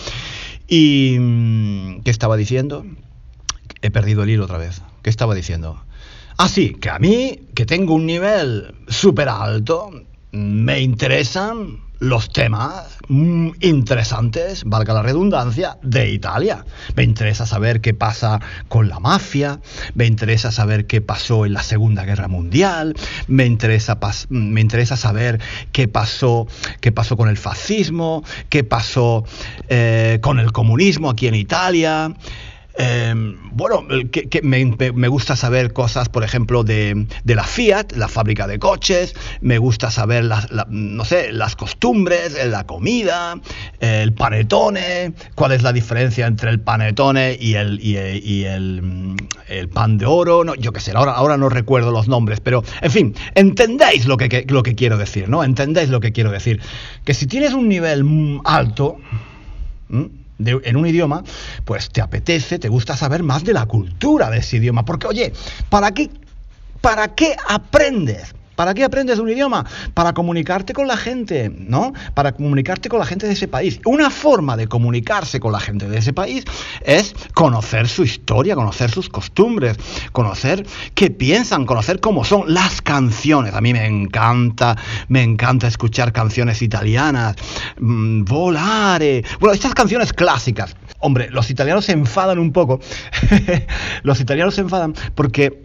¿Y 0.68 1.16
mm, 1.18 2.02
qué 2.02 2.10
estaba 2.10 2.36
diciendo? 2.36 2.84
He 3.82 3.90
perdido 3.90 4.22
el 4.22 4.30
hilo 4.30 4.44
otra 4.44 4.58
vez. 4.58 4.82
¿Qué 5.02 5.10
estaba 5.10 5.34
diciendo? 5.34 5.82
Ah, 6.36 6.48
sí, 6.48 6.74
que 6.80 6.90
a 6.90 6.98
mí, 6.98 7.40
que 7.54 7.64
tengo 7.64 7.94
un 7.94 8.06
nivel 8.06 8.74
súper 8.88 9.28
alto, 9.28 9.90
me 10.34 10.80
interesan 10.80 11.78
los 12.00 12.30
temas 12.30 12.98
mm, 13.08 13.50
interesantes, 13.60 14.64
valga 14.64 14.92
la 14.92 15.02
redundancia, 15.02 15.78
de 15.82 16.10
Italia. 16.10 16.64
Me 16.96 17.04
interesa 17.04 17.46
saber 17.46 17.80
qué 17.80 17.94
pasa 17.94 18.40
con 18.68 18.88
la 18.88 18.98
mafia, 18.98 19.60
me 19.94 20.06
interesa 20.06 20.50
saber 20.50 20.86
qué 20.86 21.00
pasó 21.00 21.46
en 21.46 21.52
la 21.52 21.62
Segunda 21.62 22.04
Guerra 22.04 22.28
Mundial, 22.28 22.94
me 23.28 23.46
interesa, 23.46 23.98
me 24.28 24.60
interesa 24.60 24.96
saber 24.96 25.40
qué 25.72 25.88
pasó, 25.88 26.46
qué 26.80 26.92
pasó 26.92 27.16
con 27.16 27.28
el 27.28 27.36
fascismo, 27.36 28.24
qué 28.48 28.64
pasó 28.64 29.24
eh, 29.68 30.18
con 30.20 30.40
el 30.40 30.52
comunismo 30.52 31.10
aquí 31.10 31.28
en 31.28 31.36
Italia. 31.36 32.12
Em, 32.76 33.36
bueno, 33.52 33.86
que, 34.10 34.40
me, 34.42 35.08
gusta 35.08 35.36
saber 35.36 35.72
cosas, 35.72 36.08
por 36.08 36.24
ejemplo, 36.24 36.64
de, 36.64 37.06
la 37.24 37.44
Fiat, 37.44 37.92
la 37.92 38.08
fábrica 38.08 38.48
de 38.48 38.58
coches, 38.58 39.14
me 39.40 39.58
gusta 39.58 39.92
saber 39.92 40.24
las, 40.24 40.48
no 40.68 41.04
sé, 41.04 41.32
las 41.32 41.54
costumbres, 41.54 42.36
la 42.46 42.66
comida, 42.66 43.40
el 43.78 44.12
panetone, 44.12 45.12
cuál 45.36 45.52
es 45.52 45.62
la 45.62 45.72
diferencia 45.72 46.26
entre 46.26 46.50
el 46.50 46.58
panetone 46.58 47.36
y 47.40 47.54
el, 47.54 47.78
y, 47.80 48.44
el, 48.44 49.68
pan 49.72 49.96
de 49.96 50.06
oro, 50.06 50.42
no, 50.42 50.56
yo 50.56 50.72
qué 50.72 50.80
sé, 50.80 50.92
ahora, 50.92 51.12
ahora 51.12 51.36
no 51.36 51.48
recuerdo 51.48 51.92
los 51.92 52.08
nombres, 52.08 52.40
pero 52.40 52.64
en 52.82 52.90
fin, 52.90 53.14
entendéis 53.36 54.06
lo 54.06 54.16
que, 54.16 54.46
lo 54.48 54.64
que 54.64 54.74
quiero 54.74 54.98
decir, 54.98 55.28
¿no? 55.28 55.44
Entendéis 55.44 55.90
lo 55.90 56.00
que 56.00 56.10
quiero 56.10 56.32
decir. 56.32 56.60
Que 57.04 57.14
si 57.14 57.26
tienes 57.26 57.52
un 57.52 57.68
nivel 57.68 58.40
alto, 58.44 58.98
en 60.46 60.76
un 60.76 60.86
idioma, 60.86 61.22
pues 61.64 61.90
te 61.90 62.00
apetece, 62.00 62.58
te 62.58 62.68
gusta 62.68 62.96
saber 62.96 63.22
más 63.22 63.44
de 63.44 63.52
la 63.52 63.66
cultura 63.66 64.30
de 64.30 64.38
ese 64.38 64.56
idioma. 64.56 64.84
Porque, 64.84 65.06
oye, 65.06 65.32
¿para 65.68 65.92
qué, 65.92 66.10
para 66.80 67.14
qué 67.14 67.36
aprendes 67.48 68.34
¿Para 68.56 68.75
qué 68.75 68.84
aprendes 68.84 69.18
un 69.18 69.28
idioma? 69.28 69.64
Para 69.94 70.12
comunicarte 70.12 70.73
con 70.73 70.87
la 70.87 70.96
gente, 70.96 71.50
¿no? 71.56 71.92
Para 72.14 72.32
comunicarte 72.32 72.88
con 72.88 72.99
la 72.99 73.06
gente 73.06 73.26
de 73.26 73.32
ese 73.32 73.49
país. 73.49 73.80
Una 73.84 74.11
forma 74.11 74.56
de 74.56 74.68
comunicarse 74.68 75.40
con 75.40 75.52
la 75.52 75.61
gente 75.61 75.88
de 75.88 75.99
ese 75.99 76.12
país 76.12 76.44
es 76.82 77.14
conocer 77.34 77.88
su 77.88 78.04
historia, 78.04 78.54
conocer 78.54 78.90
sus 78.90 79.08
costumbres, 79.08 79.76
conocer 80.12 80.66
qué 80.94 81.11
piensan, 81.11 81.66
conocer 81.66 82.00
cómo 82.00 82.25
son 82.25 82.52
las 82.52 82.80
canciones. 82.82 83.54
A 83.54 83.61
mí 83.61 83.73
me 83.73 83.87
encanta, 83.87 84.76
me 85.08 85.23
encanta 85.23 85.66
escuchar 85.66 86.12
canciones 86.12 86.62
italianas, 86.62 87.37
mm, 87.80 88.25
volare. 88.25 89.25
Bueno, 89.40 89.54
estas 89.54 89.75
canciones 89.75 90.12
clásicas. 90.12 90.76
Hombre, 91.00 91.28
los 91.30 91.50
italianos 91.50 91.84
se 91.84 91.92
enfadan 91.92 92.38
un 92.38 92.52
poco. 92.52 92.80
los 94.02 94.20
italianos 94.20 94.54
se 94.54 94.62
enfadan 94.62 94.94
porque 95.14 95.63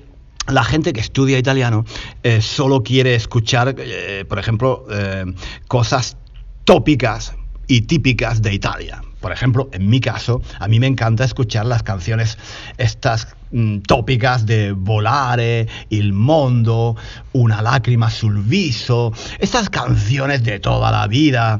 la 0.51 0.63
gente 0.63 0.93
que 0.93 0.99
estudia 0.99 1.37
italiano 1.37 1.85
eh, 2.23 2.41
solo 2.41 2.83
quiere 2.83 3.15
escuchar, 3.15 3.75
eh, 3.77 4.25
por 4.27 4.39
ejemplo, 4.39 4.85
eh, 4.91 5.25
cosas 5.67 6.17
tópicas 6.63 7.35
y 7.67 7.81
típicas 7.81 8.41
de 8.41 8.53
Italia. 8.53 9.01
Por 9.19 9.31
ejemplo, 9.33 9.69
en 9.73 9.89
mi 9.89 9.99
caso, 9.99 10.41
a 10.59 10.67
mí 10.67 10.79
me 10.79 10.87
encanta 10.87 11.25
escuchar 11.25 11.65
las 11.65 11.83
canciones 11.83 12.37
estas 12.77 13.27
mm, 13.51 13.79
tópicas 13.79 14.45
de 14.45 14.71
Volare, 14.71 15.67
Il 15.89 16.13
Mondo, 16.13 16.95
Una 17.33 17.61
lágrima 17.61 18.09
sul 18.09 18.41
viso, 18.41 19.11
estas 19.39 19.69
canciones 19.69 20.43
de 20.43 20.59
toda 20.59 20.89
la 20.91 21.07
vida, 21.07 21.59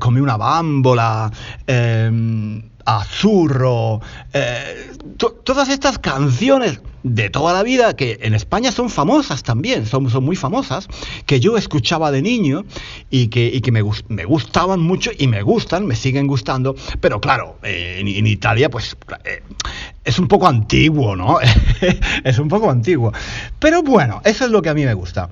Come 0.00 0.20
una 0.20 0.36
bambola, 0.36 1.30
em, 2.90 3.00
Azurro, 3.00 4.00
todas 5.44 5.68
estas 5.68 5.98
canciones 5.98 6.80
de 7.02 7.30
toda 7.30 7.52
la 7.52 7.62
vida, 7.62 7.96
que 7.96 8.18
en 8.22 8.34
España 8.34 8.72
son 8.72 8.90
famosas 8.90 9.42
también, 9.42 9.86
son, 9.86 10.08
muy 10.22 10.36
famosas, 10.36 10.88
que 11.26 11.40
yo 11.40 11.56
escuchaba 11.56 12.10
de 12.10 12.22
niño 12.22 12.64
y 13.10 13.28
que, 13.28 13.72
me, 13.72 14.24
gustaban 14.24 14.80
mucho 14.80 15.10
y 15.16 15.26
me 15.26 15.42
gustan, 15.42 15.86
me 15.86 15.96
siguen 15.96 16.26
gustando, 16.26 16.74
pero 17.00 17.20
claro, 17.20 17.58
eh, 17.62 17.96
en, 18.00 18.26
Italia 18.26 18.70
pues 18.70 18.96
eh, 19.24 19.42
es 20.04 20.18
un 20.18 20.28
poco 20.28 20.46
antiguo, 20.46 21.16
¿no? 21.16 21.38
es 22.24 22.38
un 22.38 22.48
poco 22.48 22.70
antiguo. 22.70 23.12
Pero 23.58 23.82
bueno, 23.82 24.20
eso 24.24 24.44
es 24.44 24.50
lo 24.50 24.62
que 24.62 24.68
a 24.68 24.74
mí 24.74 24.84
me 24.84 24.94
gusta. 24.94 25.30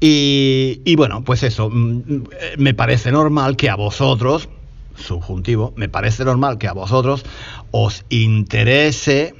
Y, 0.00 0.94
bueno, 0.96 1.22
pues 1.24 1.42
eso, 1.42 1.70
mm, 1.70 2.24
me 2.58 2.74
parece 2.74 3.12
normal 3.12 3.56
que 3.56 3.70
a 3.70 3.76
vosotros, 3.76 4.48
subjuntivo, 4.96 5.72
me 5.76 5.88
parece 5.88 6.24
normal 6.24 6.58
que 6.58 6.68
a 6.68 6.72
vosotros 6.72 7.24
os 7.70 8.04
interese 8.08 9.34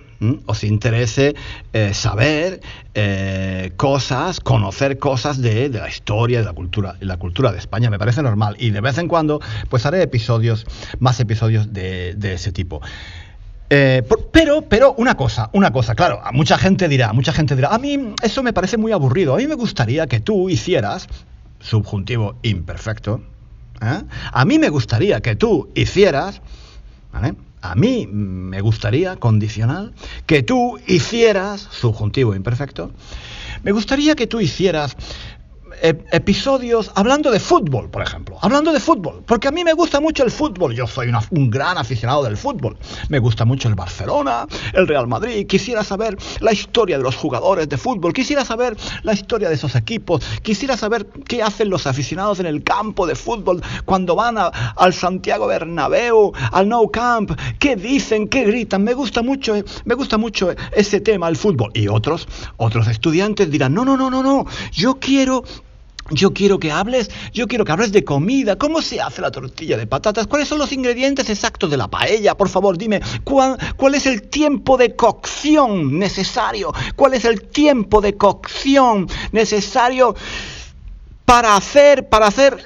os 0.47 0.65
interese 0.65 1.35
eh, 1.73 1.93
saber 1.95 2.61
eh, 2.95 3.73
cosas, 3.77 4.41
conocer 4.41 4.99
cosas 4.99 5.41
de, 5.41 5.69
la 5.69 5.89
historia, 5.89 6.39
de 6.39 6.45
la 6.45 6.53
cultura, 6.53 6.97
la 7.01 7.17
cultura 7.17 7.53
de 7.53 7.59
España. 7.59 7.91
Me 7.91 7.99
parece 7.99 8.23
normal. 8.23 8.57
Y 8.59 8.71
de 8.71 8.81
vez 8.81 8.99
en 8.99 9.09
cuando, 9.09 9.41
pues 9.69 9.85
haré 9.87 10.03
episodios, 10.03 10.67
más 10.99 11.21
episodios 11.21 11.73
de, 11.73 12.17
ese 12.23 12.53
tipo. 12.53 12.81
Eh, 13.69 14.03
pero, 14.33 14.63
pero 14.63 14.95
una 14.97 15.17
cosa, 15.17 15.51
una 15.53 15.73
cosa, 15.73 15.97
claro, 15.97 16.21
a 16.23 16.31
mucha 16.31 16.57
gente 16.57 16.87
dirá, 16.87 17.13
mucha 17.13 17.33
gente 17.33 17.57
dirá, 17.57 17.75
a 17.75 17.79
mí 17.79 18.15
eso 18.23 18.43
me 18.43 18.53
parece 18.53 18.77
muy 18.77 18.93
aburrido. 18.93 19.35
A 19.35 19.39
mí 19.39 19.47
me 19.47 19.55
gustaría 19.55 20.07
que 20.07 20.21
tú 20.21 20.49
hicieras, 20.49 21.09
subjuntivo 21.61 22.37
imperfecto, 22.43 23.23
a 23.81 24.45
mí 24.45 24.59
me 24.59 24.69
gustaría 24.69 25.21
que 25.21 25.37
tú 25.37 25.69
hicieras, 25.75 26.41
¿vale? 27.13 27.35
a 27.63 27.75
mí 27.75 28.07
me 28.07 28.61
gustaría, 28.61 29.17
condicional, 29.17 29.93
que 30.27 30.43
tú 30.43 30.79
hicieras, 30.87 31.69
subjuntivo 31.71 32.35
imperfecto, 32.35 32.93
me 33.63 33.73
gustaría 33.73 34.15
que 34.15 34.27
tú 34.27 34.41
hicieras 34.41 34.97
episodios 35.83 36.91
hablando 36.95 37.31
de 37.31 37.41
fútbol, 37.41 37.89
por 37.91 38.03
ejemplo. 38.03 38.39
Hablando 38.41 38.73
de 38.73 38.81
fútbol, 38.81 39.23
porque 39.27 39.49
a 39.49 39.51
mí 39.51 39.65
me 39.65 39.73
gusta 39.73 40.01
mucho 40.01 40.25
el 40.25 40.31
fútbol. 40.31 40.75
Yo 40.75 40.87
soy 40.87 41.11
un 41.31 41.51
gran 41.51 41.79
aficionado 41.79 42.23
del 42.25 42.37
fútbol. 42.37 42.77
Me 43.09 43.19
gusta 43.19 43.45
mucho 43.45 43.69
el 43.69 43.75
Barcelona, 43.75 44.47
el 44.73 44.87
Real 44.87 45.07
Madrid. 45.07 45.47
Quisiera 45.47 45.85
saber 45.85 46.17
la 46.41 46.53
historia 46.53 46.97
de 46.97 47.03
los 47.03 47.17
jugadores 47.17 47.69
de 47.69 47.77
fútbol. 47.77 48.13
Quisiera 48.13 48.45
saber 48.45 48.77
la 49.03 49.13
historia 49.13 49.49
de 49.49 49.55
esos 49.55 49.75
equipos. 49.75 50.25
Quisiera 50.43 50.77
saber 50.77 51.07
qué 51.27 51.43
hacen 51.43 51.71
los 51.71 51.87
aficionados 51.87 52.41
en 52.41 52.47
el 52.47 52.63
campo 52.63 53.07
de 53.07 53.15
fútbol 53.15 53.63
cuando 53.85 54.15
van 54.15 54.37
al 54.39 54.95
Santiago 54.95 55.47
Bernabéu, 55.47 56.33
al 56.53 56.69
Nou 56.69 56.91
Camp. 56.91 57.33
¿Qué 57.59 57.77
dicen? 57.77 58.29
¿Qué 58.29 58.45
gritan? 58.45 58.83
Me 58.83 58.95
gusta 58.95 59.23
mucho, 59.23 59.55
me 59.85 59.95
gusta 59.95 60.19
mucho 60.19 60.51
ese 60.73 61.01
tema, 61.01 61.29
el 61.29 61.37
fútbol. 61.37 61.71
Y 61.75 61.89
otros, 61.89 62.29
otros 62.57 62.89
estudiantes 62.89 63.51
dirán, 63.51 63.75
no, 63.75 63.85
no, 63.85 63.97
no, 63.97 64.11
no, 64.11 64.23
no. 64.23 64.47
Yo 64.73 64.99
quiero 64.99 65.45
yo 66.11 66.33
quiero 66.33 66.59
que 66.59 66.71
hables, 66.71 67.11
yo 67.33 67.47
quiero 67.47 67.65
que 67.65 67.73
hables 67.73 67.93
de 67.93 68.05
comida, 68.05 68.57
cómo 68.57 68.83
se 68.83 69.01
hace 69.01 69.21
la 69.21 69.31
tortilla 69.31 69.77
de 69.77 69.87
patatas, 69.87 70.27
cuáles 70.27 70.49
son 70.49 70.59
los 70.59 70.73
ingredientes 70.73 71.29
exactos 71.31 71.71
de 71.71 71.77
la 71.77 71.89
paella, 71.89 72.37
por 72.37 72.49
favor, 72.49 72.79
dime 72.79 73.01
cuál, 73.25 73.59
cuál 73.77 73.95
es 73.95 74.07
el 74.07 74.23
tiempo 74.23 74.77
de 74.77 74.95
cocción 74.95 75.99
necesario, 75.99 76.73
cuál 76.95 77.15
es 77.15 77.25
el 77.25 77.43
tiempo 77.43 78.01
de 78.01 78.17
cocción 78.17 79.09
necesario 79.33 80.15
para 81.25 81.57
hacer, 81.57 82.09
para 82.09 82.29
hacer 82.29 82.57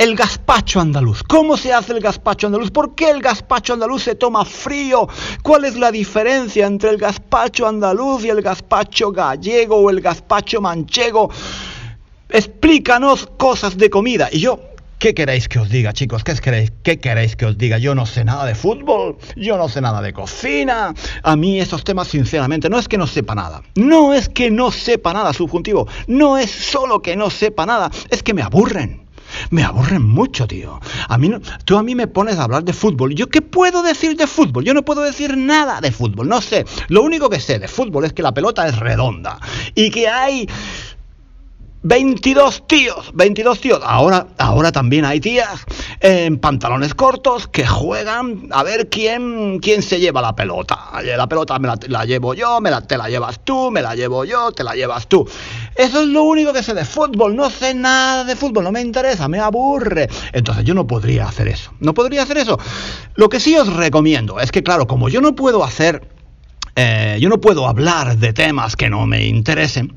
el 0.00 0.16
gazpacho 0.16 0.80
andaluz. 0.80 1.22
¿Cómo 1.22 1.58
se 1.58 1.74
hace 1.74 1.92
el 1.92 2.00
gazpacho 2.00 2.46
andaluz? 2.46 2.70
¿Por 2.70 2.94
qué 2.94 3.10
el 3.10 3.20
gazpacho 3.20 3.74
andaluz 3.74 4.04
se 4.04 4.14
toma 4.14 4.46
frío? 4.46 5.06
¿Cuál 5.42 5.66
es 5.66 5.76
la 5.76 5.92
diferencia 5.92 6.66
entre 6.66 6.88
el 6.88 6.96
gazpacho 6.96 7.66
andaluz 7.66 8.24
y 8.24 8.30
el 8.30 8.40
gazpacho 8.40 9.12
gallego 9.12 9.76
o 9.76 9.90
el 9.90 10.00
gazpacho 10.00 10.62
manchego? 10.62 11.30
Explícanos 12.32 13.28
cosas 13.36 13.76
de 13.76 13.90
comida. 13.90 14.28
Y 14.32 14.40
yo, 14.40 14.60
¿qué 14.98 15.14
queréis 15.14 15.48
que 15.48 15.58
os 15.58 15.68
diga, 15.68 15.92
chicos? 15.92 16.24
¿Qué 16.24 16.34
queréis, 16.34 16.72
¿Qué 16.82 16.98
queréis 16.98 17.36
que 17.36 17.46
os 17.46 17.58
diga? 17.58 17.78
Yo 17.78 17.94
no 17.94 18.06
sé 18.06 18.24
nada 18.24 18.44
de 18.44 18.54
fútbol, 18.54 19.16
yo 19.36 19.56
no 19.56 19.68
sé 19.68 19.80
nada 19.80 20.02
de 20.02 20.12
cocina. 20.12 20.94
A 21.22 21.36
mí 21.36 21.60
esos 21.60 21.84
temas, 21.84 22.08
sinceramente, 22.08 22.68
no 22.68 22.78
es 22.78 22.88
que 22.88 22.98
no 22.98 23.06
sepa 23.06 23.34
nada. 23.34 23.62
No 23.74 24.14
es 24.14 24.28
que 24.28 24.50
no 24.50 24.70
sepa 24.70 25.12
nada, 25.12 25.32
subjuntivo. 25.32 25.88
No 26.06 26.38
es 26.38 26.50
solo 26.50 27.02
que 27.02 27.16
no 27.16 27.30
sepa 27.30 27.66
nada, 27.66 27.90
es 28.10 28.22
que 28.22 28.34
me 28.34 28.42
aburren. 28.42 29.10
Me 29.50 29.62
aburren 29.62 30.02
mucho, 30.02 30.46
tío. 30.46 30.80
A 31.08 31.18
mí 31.18 31.30
tú 31.64 31.76
a 31.76 31.82
mí 31.82 31.94
me 31.94 32.06
pones 32.06 32.38
a 32.38 32.44
hablar 32.44 32.64
de 32.64 32.72
fútbol. 32.72 33.14
¿Yo 33.14 33.28
qué 33.28 33.42
puedo 33.42 33.82
decir 33.82 34.16
de 34.16 34.26
fútbol? 34.26 34.64
Yo 34.64 34.74
no 34.74 34.84
puedo 34.84 35.02
decir 35.02 35.36
nada 35.36 35.80
de 35.80 35.92
fútbol. 35.92 36.28
No 36.28 36.40
sé. 36.40 36.64
Lo 36.88 37.02
único 37.02 37.30
que 37.30 37.40
sé 37.40 37.58
de 37.58 37.68
fútbol 37.68 38.04
es 38.04 38.12
que 38.12 38.22
la 38.22 38.34
pelota 38.34 38.66
es 38.66 38.78
redonda 38.78 39.38
y 39.74 39.90
que 39.90 40.08
hay 40.08 40.48
22 41.82 42.66
tíos, 42.66 43.10
22 43.14 43.60
tíos. 43.60 43.80
Ahora, 43.82 44.26
ahora 44.36 44.70
también 44.70 45.06
hay 45.06 45.18
tías 45.18 45.64
en 46.00 46.38
pantalones 46.38 46.94
cortos 46.94 47.48
que 47.48 47.66
juegan 47.66 48.48
a 48.50 48.62
ver 48.62 48.90
quién, 48.90 49.60
quién 49.60 49.82
se 49.82 49.98
lleva 49.98 50.20
la 50.20 50.34
pelota. 50.34 50.78
La 51.02 51.26
pelota 51.26 51.58
me 51.58 51.68
la, 51.88 52.04
llevo 52.04 52.34
yo, 52.34 52.60
me 52.60 52.70
la, 52.70 52.82
te 52.82 52.98
la 52.98 53.08
llevas 53.08 53.40
tú, 53.44 53.70
me 53.70 53.80
la 53.80 53.94
llevo 53.94 54.26
yo, 54.26 54.52
te 54.52 54.62
la 54.62 54.74
llevas 54.74 55.06
tú. 55.06 55.26
Eso 55.74 56.02
es 56.02 56.08
lo 56.08 56.24
único 56.24 56.52
que 56.52 56.62
sé 56.62 56.74
de 56.74 56.84
fútbol. 56.84 57.34
No 57.34 57.48
sé 57.48 57.72
nada 57.72 58.24
de 58.24 58.36
fútbol, 58.36 58.64
no 58.64 58.72
me 58.72 58.82
interesa, 58.82 59.26
me 59.28 59.38
aburre. 59.38 60.08
Entonces 60.32 60.64
yo 60.64 60.74
no 60.74 60.86
podría 60.86 61.28
hacer 61.28 61.48
eso. 61.48 61.72
No 61.80 61.94
podría 61.94 62.24
hacer 62.24 62.36
eso. 62.36 62.58
Lo 63.14 63.30
que 63.30 63.40
sí 63.40 63.56
os 63.56 63.72
recomiendo 63.72 64.38
es 64.38 64.52
que, 64.52 64.62
claro, 64.62 64.86
como 64.86 65.08
yo 65.08 65.22
no 65.22 65.34
puedo 65.34 65.64
hacer, 65.64 66.06
eh, 66.76 67.16
yo 67.20 67.30
no 67.30 67.40
puedo 67.40 67.66
hablar 67.66 68.18
de 68.18 68.34
temas 68.34 68.76
que 68.76 68.90
no 68.90 69.06
me 69.06 69.26
interesen, 69.26 69.94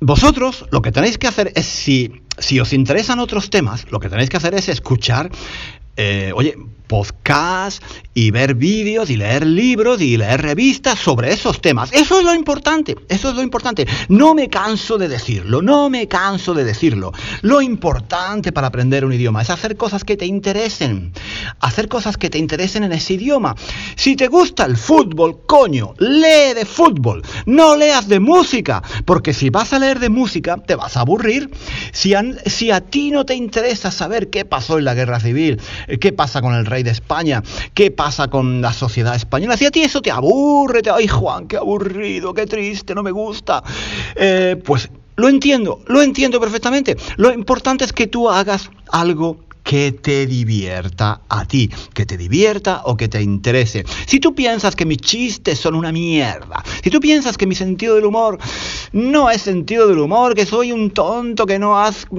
vosotros 0.00 0.66
lo 0.70 0.82
que 0.82 0.92
tenéis 0.92 1.18
que 1.18 1.26
hacer 1.26 1.52
es, 1.54 1.66
si, 1.66 2.22
si 2.38 2.60
os 2.60 2.72
interesan 2.72 3.18
otros 3.18 3.50
temas, 3.50 3.86
lo 3.90 4.00
que 4.00 4.08
tenéis 4.08 4.28
que 4.28 4.36
hacer 4.36 4.54
es 4.54 4.68
escuchar, 4.68 5.30
eh, 5.96 6.32
oye, 6.34 6.54
podcast 6.86 7.82
y 8.14 8.30
ver 8.30 8.54
vídeos 8.54 9.10
y 9.10 9.16
leer 9.16 9.46
libros 9.46 10.00
y 10.00 10.16
leer 10.16 10.42
revistas 10.42 10.98
sobre 10.98 11.32
esos 11.32 11.60
temas. 11.60 11.92
Eso 11.92 12.18
es 12.20 12.24
lo 12.24 12.34
importante, 12.34 12.96
eso 13.08 13.30
es 13.30 13.34
lo 13.34 13.42
importante. 13.42 13.86
No 14.08 14.34
me 14.34 14.48
canso 14.48 14.98
de 14.98 15.08
decirlo, 15.08 15.62
no 15.62 15.90
me 15.90 16.06
canso 16.08 16.54
de 16.54 16.64
decirlo. 16.64 17.12
Lo 17.42 17.60
importante 17.60 18.52
para 18.52 18.68
aprender 18.68 19.04
un 19.04 19.12
idioma 19.12 19.42
es 19.42 19.50
hacer 19.50 19.76
cosas 19.76 20.04
que 20.04 20.16
te 20.16 20.26
interesen, 20.26 21.12
hacer 21.60 21.88
cosas 21.88 22.16
que 22.16 22.30
te 22.30 22.38
interesen 22.38 22.84
en 22.84 22.92
ese 22.92 23.14
idioma. 23.14 23.54
Si 23.96 24.16
te 24.16 24.28
gusta 24.28 24.64
el 24.64 24.76
fútbol, 24.76 25.42
coño, 25.46 25.94
lee 25.98 26.54
de 26.54 26.64
fútbol, 26.64 27.22
no 27.46 27.76
leas 27.76 28.08
de 28.08 28.20
música, 28.20 28.82
porque 29.04 29.34
si 29.34 29.50
vas 29.50 29.72
a 29.72 29.78
leer 29.78 29.98
de 29.98 30.08
música 30.08 30.56
te 30.56 30.74
vas 30.74 30.96
a 30.96 31.00
aburrir. 31.00 31.50
Si 31.92 32.14
a, 32.14 32.22
si 32.46 32.70
a 32.70 32.80
ti 32.80 33.10
no 33.10 33.24
te 33.24 33.34
interesa 33.34 33.90
saber 33.90 34.30
qué 34.30 34.44
pasó 34.44 34.78
en 34.78 34.84
la 34.84 34.94
guerra 34.94 35.20
civil, 35.20 35.60
qué 36.00 36.12
pasa 36.12 36.40
con 36.40 36.54
el 36.54 36.66
rey 36.66 36.82
de 36.82 36.90
España, 36.90 37.42
qué 37.74 37.90
pasa 37.90 38.28
con 38.28 38.60
la 38.60 38.72
sociedad 38.72 39.14
española. 39.14 39.56
Si 39.56 39.66
a 39.66 39.70
ti 39.70 39.82
eso 39.82 40.02
te 40.02 40.10
aburre, 40.10 40.82
te, 40.82 40.90
ay 40.90 41.08
Juan, 41.08 41.46
qué 41.48 41.56
aburrido, 41.56 42.34
qué 42.34 42.46
triste, 42.46 42.94
no 42.94 43.02
me 43.02 43.10
gusta, 43.10 43.62
eh, 44.14 44.60
pues 44.64 44.90
lo 45.16 45.28
entiendo, 45.28 45.80
lo 45.86 46.02
entiendo 46.02 46.40
perfectamente. 46.40 46.96
Lo 47.16 47.32
importante 47.32 47.84
es 47.84 47.92
que 47.92 48.06
tú 48.06 48.28
hagas 48.28 48.70
algo 48.92 49.38
que 49.66 49.90
te 49.90 50.26
divierta 50.26 51.22
a 51.28 51.44
ti, 51.44 51.68
que 51.92 52.06
te 52.06 52.16
divierta 52.16 52.82
o 52.84 52.96
que 52.96 53.08
te 53.08 53.20
interese. 53.20 53.84
Si 54.06 54.20
tú 54.20 54.32
piensas 54.32 54.76
que 54.76 54.86
mis 54.86 54.98
chistes 54.98 55.58
son 55.58 55.74
una 55.74 55.90
mierda, 55.90 56.62
si 56.84 56.88
tú 56.88 57.00
piensas 57.00 57.36
que 57.36 57.48
mi 57.48 57.56
sentido 57.56 57.96
del 57.96 58.04
humor 58.04 58.38
no 58.92 59.28
es 59.28 59.42
sentido 59.42 59.88
del 59.88 59.98
humor, 59.98 60.36
que 60.36 60.46
soy 60.46 60.70
un 60.70 60.92
tonto, 60.92 61.46
que 61.46 61.58
no, 61.58 61.76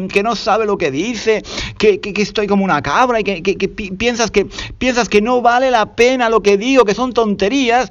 que 0.10 0.24
no 0.24 0.36
sabe 0.36 0.66
lo 0.66 0.78
que 0.78 0.92
dice, 0.92 1.42
que, 1.78 2.02
estoy 2.18 2.48
como 2.48 2.66
una 2.66 2.82
cabra 2.82 3.22
y 3.22 3.24
que, 3.24 3.70
piensas 3.98 4.30
que 4.30 4.46
piensas 4.78 5.08
que 5.08 5.22
no 5.22 5.42
vale 5.42 5.72
la 5.72 5.96
pena 5.96 6.30
lo 6.30 6.44
que 6.44 6.58
digo, 6.58 6.84
que 6.84 6.96
son 6.96 7.14
tonterías, 7.14 7.88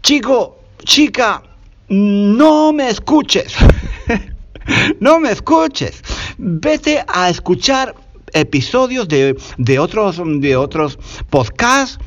chico, 0.00 0.58
chica, 0.84 1.42
no 1.88 2.72
me 2.72 2.88
escuches. 2.88 3.52
no 5.00 5.18
me 5.18 5.32
escuches. 5.32 6.04
Vete 6.38 7.04
a 7.08 7.28
escuchar 7.28 7.96
episodios 8.32 9.08
de, 9.08 9.78
otros, 9.78 10.20
de 10.40 10.56
otros 10.56 10.98
podcasts. 11.28 11.98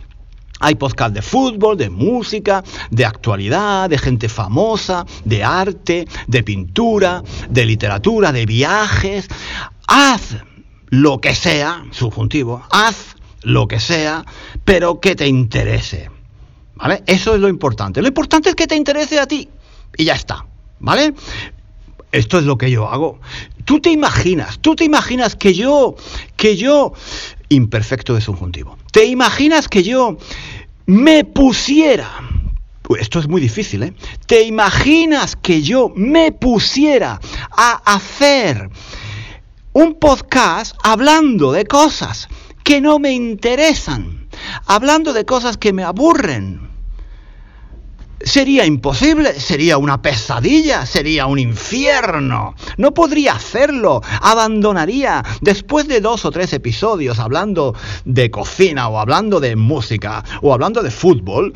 Hay 0.60 0.76
podcasts 0.76 1.14
de 1.14 1.22
fútbol, 1.22 1.78
de 1.78 1.90
música, 1.90 2.64
de 2.90 3.06
actualidad, 3.06 3.90
de 3.90 3.98
gente 3.98 4.30
famosa, 4.30 5.06
de 5.26 5.44
arte, 5.44 6.08
de 6.28 6.44
pintura, 6.44 7.22
de 7.50 7.66
literatura, 7.66 8.32
de 8.32 8.46
viajes. 8.46 9.28
Haz 9.88 10.38
lo 10.88 11.20
que 11.20 11.36
sea, 11.36 11.84
subjuntivo, 11.92 12.64
haz 12.72 13.16
lo 13.42 13.68
que 13.68 13.80
sea, 13.80 14.24
pero 14.64 15.00
que 15.00 15.16
te 15.16 15.28
interese. 15.28 16.10
¿Vale? 16.76 17.04
Eso 17.08 17.36
es 17.36 17.42
lo 17.42 17.50
importante. 17.50 18.02
Lo 18.02 18.08
importante 18.08 18.50
es 18.50 18.56
que 18.56 18.68
te 18.68 18.76
interese 18.76 19.20
a 19.20 19.28
ti. 19.28 19.50
Y 19.98 20.06
ya 20.06 20.14
está. 20.14 20.46
¿Vale? 20.80 21.14
Esto 22.14 22.38
es 22.38 22.46
lo 22.46 22.60
que 22.60 22.70
yo 22.70 22.88
hago. 22.88 23.20
Tú 23.66 23.80
te 23.80 23.90
imaginas, 23.90 24.60
tú 24.60 24.76
te 24.76 24.86
imaginas 24.86 25.36
que 25.36 25.56
yo, 25.56 25.96
que 26.38 26.56
yo, 26.56 26.94
imperfecto 27.50 28.14
de 28.14 28.22
subjuntivo, 28.22 28.78
te 28.92 29.06
imaginas 29.06 29.68
que 29.68 29.82
yo 29.82 30.18
me 30.86 31.24
pusiera, 31.24 32.08
esto 33.00 33.18
es 33.18 33.28
muy 33.28 33.42
difícil, 33.42 33.82
¿eh? 33.82 33.94
Te 34.28 34.44
imaginas 34.44 35.36
que 35.36 35.64
yo 35.64 35.92
me 35.96 36.32
pusiera 36.32 37.20
a 37.50 37.82
hacer 37.96 38.70
un 39.74 39.96
podcast 39.96 40.76
hablando 40.84 41.52
de 41.52 41.66
cosas 41.66 42.28
que 42.64 42.80
no 42.80 43.00
me 43.00 43.14
interesan, 43.14 44.30
hablando 44.68 45.14
de 45.14 45.26
cosas 45.26 45.58
que 45.58 45.74
me 45.74 45.84
aburren, 45.84 46.63
Sería 48.24 48.66
imposible, 48.66 49.38
sería 49.40 49.78
una 49.78 50.02
pesadilla, 50.02 50.86
sería 50.86 51.26
un 51.26 51.40
infierno. 51.40 52.56
No 52.78 52.94
podría 52.94 53.34
hacerlo, 53.34 54.02
abandonaría. 54.22 55.24
Después 55.42 55.90
de 55.90 56.00
dos 56.00 56.24
o 56.24 56.32
tres 56.32 56.54
episodios 56.54 57.20
hablando 57.20 57.76
de 58.06 58.32
cocina 58.32 58.88
o 58.88 58.98
hablando 58.98 59.42
de 59.42 59.58
música 59.58 60.24
o 60.42 60.54
hablando 60.54 60.82
de 60.82 60.92
fútbol, 60.92 61.54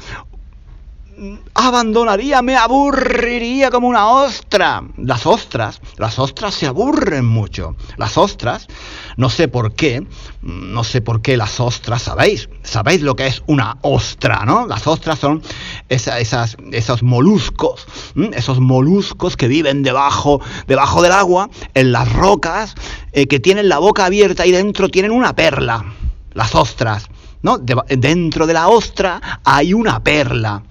abandonaría, 1.54 2.42
me 2.42 2.56
aburriría 2.56 3.72
como 3.72 3.88
una 3.88 4.08
ostra. 4.08 4.84
Las 4.98 5.26
ostras, 5.26 5.82
las 5.98 6.20
ostras 6.20 6.54
se 6.54 6.68
aburren 6.68 7.26
mucho. 7.26 7.76
Las 7.98 8.18
ostras, 8.18 8.68
no 9.16 9.30
sé 9.30 9.48
por 9.48 9.74
qué, 9.74 10.06
no 10.42 10.84
sé 10.84 11.02
por 11.02 11.22
qué 11.22 11.38
las 11.38 11.60
ostras, 11.60 12.04
¿sabéis? 12.04 12.50
¿Sabéis 12.64 13.02
lo 13.02 13.16
que 13.16 13.28
es 13.28 13.42
una 13.48 13.78
ostra, 13.82 14.44
no? 14.46 14.68
Las 14.68 14.86
ostras 14.88 15.20
son 15.20 15.42
esas, 15.90 16.58
esos 16.72 17.04
moluscos, 17.04 17.88
esos 18.34 18.60
moluscos 18.60 19.36
que 19.38 19.48
viven 19.48 19.84
debajo, 19.84 20.42
debajo 20.68 21.02
del 21.02 21.12
agua, 21.12 21.50
en 21.74 21.92
las 21.92 22.12
rocas, 22.14 22.76
eh, 23.12 23.28
que 23.28 23.40
tienen 23.40 23.70
la 23.70 23.80
boca 23.80 24.06
abierta 24.06 24.46
y 24.46 24.52
dentro 24.52 24.90
tienen 24.90 25.12
una 25.12 25.36
perla. 25.36 25.94
Las 26.34 26.54
ostras, 26.54 27.08
¿no? 27.42 27.58
dentro 27.58 28.46
de 28.46 28.54
la 28.54 28.68
ostra 28.68 29.42
hay 29.44 29.74
una 29.74 30.04
perla. 30.04 30.62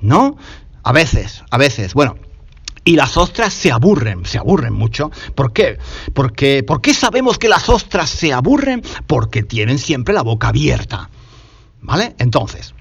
¿No? 0.00 0.36
A 0.82 0.92
veces, 0.92 1.42
a 1.50 1.58
veces, 1.58 1.94
bueno. 1.94 2.16
Y 2.82 2.96
las 2.96 3.18
ostras 3.18 3.52
se 3.52 3.70
aburren, 3.70 4.24
se 4.24 4.38
aburren 4.38 4.72
mucho. 4.72 5.10
¿Por 5.34 5.52
qué? 5.52 5.78
Porque, 6.14 6.62
¿Por 6.62 6.80
qué 6.80 6.94
sabemos 6.94 7.38
que 7.38 7.48
las 7.48 7.68
ostras 7.68 8.08
se 8.08 8.32
aburren? 8.32 8.82
Porque 9.06 9.42
tienen 9.42 9.78
siempre 9.78 10.14
la 10.14 10.22
boca 10.22 10.48
abierta. 10.48 11.10
¿Vale? 11.82 12.14
Entonces, 12.18 12.74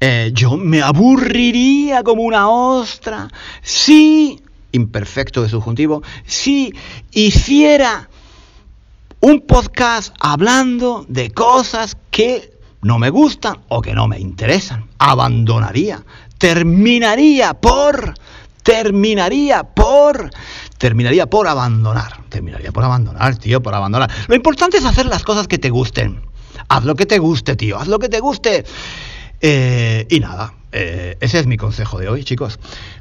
eh, 0.00 0.30
yo 0.32 0.56
me 0.56 0.80
aburriría 0.80 2.02
como 2.02 2.22
una 2.22 2.48
ostra 2.48 3.28
si, 3.62 4.40
imperfecto 4.72 5.42
de 5.42 5.48
subjuntivo, 5.48 6.02
si 6.24 6.72
hiciera 7.12 8.08
un 9.20 9.40
podcast 9.40 10.14
hablando 10.20 11.04
de 11.08 11.30
cosas 11.30 11.96
que 12.10 12.53
no 12.84 12.98
me 12.98 13.10
gustan 13.10 13.56
o 13.68 13.82
que 13.82 13.94
no 13.94 14.06
me 14.06 14.20
interesan. 14.20 14.88
Abandonaría. 14.98 16.04
Terminaría 16.38 17.54
por... 17.54 18.14
Terminaría 18.62 19.64
por... 19.64 20.30
Terminaría 20.78 21.26
por 21.26 21.48
abandonar. 21.48 22.20
Terminaría 22.28 22.72
por 22.72 22.84
abandonar, 22.84 23.36
tío, 23.36 23.62
por 23.62 23.74
abandonar. 23.74 24.10
Lo 24.28 24.34
importante 24.34 24.76
es 24.76 24.84
hacer 24.84 25.06
las 25.06 25.22
cosas 25.22 25.48
que 25.48 25.58
te 25.58 25.70
gusten. 25.70 26.20
Haz 26.68 26.84
lo 26.84 26.94
que 26.94 27.06
te 27.06 27.18
guste, 27.18 27.56
tío. 27.56 27.78
Haz 27.78 27.88
lo 27.88 27.98
que 27.98 28.08
te 28.08 28.20
guste. 28.20 28.64
Eh, 29.46 30.06
y 30.08 30.20
nada, 30.20 30.54
eh, 30.72 31.18
ese 31.20 31.38
es 31.38 31.46
mi 31.46 31.58
consejo 31.58 31.98
de 31.98 32.08
hoy, 32.08 32.24
chicos. 32.24 32.58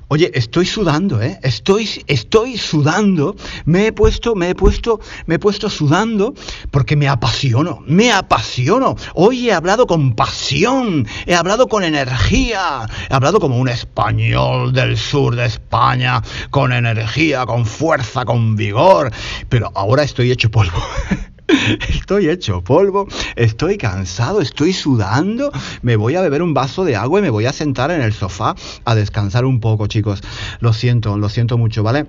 Oye, 0.09 0.29
estoy 0.33 0.65
sudando, 0.65 1.21
¿eh? 1.21 1.39
Estoy, 1.41 1.89
estoy 2.07 2.57
sudando. 2.57 3.37
Me 3.63 3.87
he 3.87 3.93
puesto, 3.93 4.35
me 4.35 4.49
he 4.49 4.53
puesto, 4.53 4.99
me 5.25 5.35
he 5.35 5.39
puesto 5.39 5.69
sudando 5.69 6.33
porque 6.69 6.97
me 6.97 7.07
apasiono, 7.07 7.81
me 7.87 8.11
apasiono. 8.11 8.97
Hoy 9.13 9.47
he 9.47 9.53
hablado 9.53 9.87
con 9.87 10.17
pasión, 10.17 11.07
he 11.25 11.33
hablado 11.33 11.69
con 11.69 11.85
energía, 11.85 12.89
he 13.09 13.13
hablado 13.13 13.39
como 13.39 13.57
un 13.57 13.69
español 13.69 14.73
del 14.73 14.97
sur 14.97 15.37
de 15.37 15.45
España, 15.45 16.21
con 16.49 16.73
energía, 16.73 17.45
con 17.45 17.65
fuerza, 17.65 18.25
con 18.25 18.57
vigor. 18.57 19.13
Pero 19.47 19.71
ahora 19.75 20.03
estoy 20.03 20.29
hecho 20.29 20.51
polvo. 20.51 20.83
Estoy 21.89 22.29
hecho 22.29 22.63
polvo, 22.63 23.07
estoy 23.35 23.77
cansado, 23.77 24.41
estoy 24.41 24.73
sudando, 24.73 25.51
me 25.81 25.95
voy 25.95 26.15
a 26.15 26.21
beber 26.21 26.41
un 26.41 26.53
vaso 26.53 26.85
de 26.85 26.95
agua 26.95 27.19
y 27.19 27.23
me 27.23 27.29
voy 27.29 27.45
a 27.45 27.53
sentar 27.53 27.91
en 27.91 28.01
el 28.01 28.13
sofá 28.13 28.55
a 28.85 28.95
descansar 28.95 29.45
un 29.45 29.59
poco, 29.59 29.87
chicos. 29.87 30.21
Lo 30.59 30.73
siento, 30.73 31.17
lo 31.17 31.29
siento 31.29 31.57
mucho, 31.57 31.83
¿vale? 31.83 32.05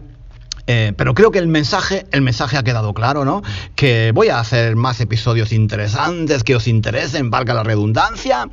Eh, 0.67 0.93
pero 0.97 1.15
creo 1.15 1.31
que 1.31 1.39
el 1.39 1.49
mensaje, 1.49 2.07
el 2.11 2.23
mensaje 2.23 2.57
ha 2.57 2.63
quedado 2.63 2.95
claro, 2.95 3.25
¿no? 3.25 3.43
Que 3.75 4.13
voy 4.15 4.29
a 4.29 4.41
hacer 4.41 4.77
más 4.77 5.01
episodios 5.01 5.53
interesantes 5.53 6.43
que 6.43 6.57
os 6.57 6.67
interesen, 6.67 7.31
valga 7.31 7.53
la 7.55 7.63
redundancia. 7.63 8.49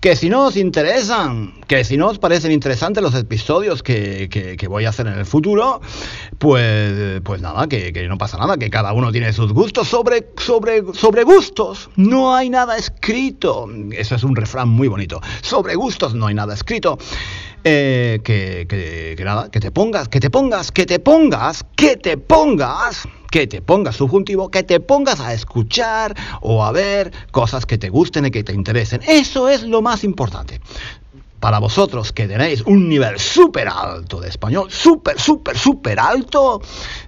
Que 0.00 0.14
si 0.14 0.28
no 0.28 0.46
os 0.46 0.56
interesan, 0.56 1.54
que 1.66 1.84
si 1.84 1.96
no 1.96 2.08
os 2.08 2.18
parecen 2.18 2.52
interesantes 2.52 3.02
los 3.02 3.14
episodios 3.14 3.82
que, 3.82 4.28
que, 4.30 4.68
voy 4.68 4.84
a 4.84 4.90
hacer 4.90 5.06
en 5.06 5.14
el 5.14 5.26
futuro, 5.26 5.80
pues, 6.38 7.20
pues 7.22 7.40
nada, 7.40 7.66
que, 7.66 7.92
que, 7.92 8.06
no 8.08 8.18
pasa 8.18 8.36
nada, 8.36 8.56
que 8.56 8.70
cada 8.70 8.92
uno 8.92 9.10
tiene 9.10 9.32
sus 9.32 9.52
gustos 9.52 9.88
sobre, 9.88 10.28
sobre, 10.36 10.82
sobre 10.94 11.24
gustos. 11.24 11.90
No 11.96 12.34
hay 12.34 12.50
nada 12.50 12.76
escrito. 12.76 13.68
Eso 13.92 14.14
es 14.14 14.22
un 14.22 14.36
refrán 14.36 14.68
muy 14.68 14.88
bonito. 14.88 15.20
Sobre 15.42 15.74
gustos 15.74 16.14
no 16.14 16.26
hay 16.26 16.34
nada 16.34 16.54
escrito. 16.54 16.98
Eh, 17.68 18.20
que, 18.22 18.64
que, 18.68 19.16
que 19.50 19.60
te 19.60 19.72
pongas, 19.72 20.08
que 20.08 20.20
te 20.20 20.30
pongas, 20.30 20.70
que 20.70 20.86
te 20.86 21.00
pongas, 21.00 21.64
que 21.74 21.96
te 21.96 22.16
pongas, 22.16 23.08
que 23.28 23.48
te 23.48 23.60
pongas 23.60 23.96
subjuntivo, 23.96 24.52
que 24.52 24.62
te 24.62 24.78
pongas 24.78 25.18
a 25.18 25.34
escuchar 25.34 26.14
o 26.42 26.62
a 26.62 26.70
ver 26.70 27.10
cosas 27.32 27.66
que 27.66 27.76
te 27.76 27.88
gusten 27.88 28.26
y 28.26 28.30
que 28.30 28.44
te 28.44 28.52
interesen. 28.52 29.00
Eso 29.08 29.48
es 29.48 29.64
lo 29.64 29.82
más 29.82 30.04
importante 30.04 30.60
para 31.46 31.60
vosotros 31.60 32.10
que 32.10 32.26
tenéis 32.26 32.60
un 32.62 32.88
nivel 32.88 33.20
súper 33.20 33.68
alto 33.68 34.18
de 34.18 34.28
español, 34.28 34.66
súper, 34.68 35.16
súper, 35.16 35.56
súper 35.56 36.00
alto, 36.00 36.60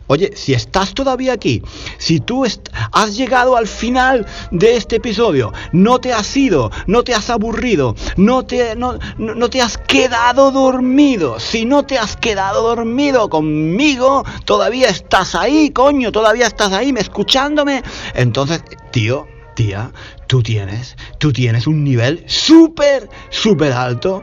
oye, 0.07 0.31
si 0.37 0.55
estás 0.55 0.94
todavía 0.94 1.33
aquí, 1.33 1.61
si 1.98 2.20
tú 2.20 2.44
has 2.92 3.16
llegado 3.16 3.57
al 3.57 3.66
final 3.66 4.24
de 4.53 4.77
este 4.77 4.94
episodio, 4.98 5.53
no 5.72 5.98
te 5.98 6.12
has 6.12 6.37
ido, 6.37 6.70
no 6.87 7.03
te 7.03 7.16
has 7.16 7.31
aburrido, 7.31 7.96
no 8.16 8.46
te, 8.46 8.77
no, 8.77 9.01
no 9.16 9.51
te 9.51 9.61
has 9.61 9.77
quedado 9.77 10.53
dormido, 10.53 11.40
si 11.40 11.64
no 11.64 11.85
te 11.85 11.98
has 11.98 12.16
quedado 12.16 12.62
dormido 12.62 13.29
conmigo, 13.29 14.24
todavía 14.44 14.88
estás 14.88 15.35
ahí, 15.35 15.70
coño, 15.70 16.12
todavía 16.12 16.46
estás 16.46 16.72
ahí 16.72 16.94
escuchándome, 16.96 17.83
entonces, 18.14 18.62
tío, 18.92 19.27
tía, 19.59 19.90
tú 20.29 20.40
tienes, 20.40 20.97
tú 21.18 21.33
tienes 21.33 21.66
un 21.66 21.83
nivel 21.83 22.23
súper, 22.27 23.09
súper 23.29 23.73
alto. 23.73 24.23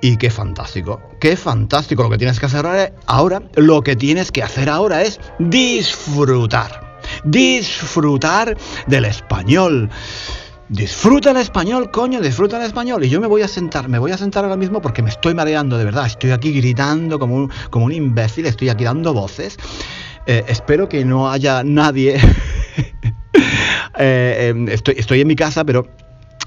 Y 0.00 0.16
qué 0.18 0.30
fantástico, 0.30 1.02
qué 1.18 1.36
fantástico. 1.36 2.04
Lo 2.04 2.10
que 2.10 2.18
tienes 2.18 2.38
que 2.38 2.46
hacer 2.46 2.94
ahora, 3.06 3.42
lo 3.56 3.82
que 3.82 3.96
tienes 3.96 4.30
que 4.30 4.44
hacer 4.44 4.70
ahora 4.70 5.02
es 5.02 5.18
disfrutar. 5.40 7.00
Disfrutar 7.24 8.56
del 8.86 9.04
español. 9.04 9.90
Disfruta 10.68 11.32
el 11.32 11.38
español, 11.38 11.90
coño, 11.90 12.20
disfruta 12.20 12.58
el 12.58 12.66
español. 12.66 13.04
Y 13.04 13.08
yo 13.08 13.20
me 13.20 13.26
voy 13.26 13.42
a 13.42 13.48
sentar, 13.48 13.88
me 13.88 13.98
voy 13.98 14.12
a 14.12 14.16
sentar 14.16 14.44
ahora 14.44 14.56
mismo 14.56 14.80
porque 14.80 15.02
me 15.02 15.10
estoy 15.10 15.34
mareando 15.34 15.76
de 15.76 15.86
verdad. 15.86 16.06
Estoy 16.06 16.30
aquí 16.30 16.52
gritando 16.52 17.18
como 17.18 17.34
un, 17.34 17.50
como 17.70 17.86
un 17.86 17.92
imbécil, 17.92 18.46
estoy 18.46 18.68
aquí 18.68 18.84
dando 18.84 19.12
voces. 19.12 19.56
Eh, 20.26 20.44
espero 20.46 20.88
que 20.88 21.04
no 21.04 21.30
haya 21.30 21.64
nadie 21.64 22.18
Eh, 23.96 24.48
em, 24.48 24.68
estoy, 24.68 24.96
estoy 24.98 25.20
en 25.20 25.28
mi 25.28 25.36
casa, 25.36 25.64
pero 25.64 25.86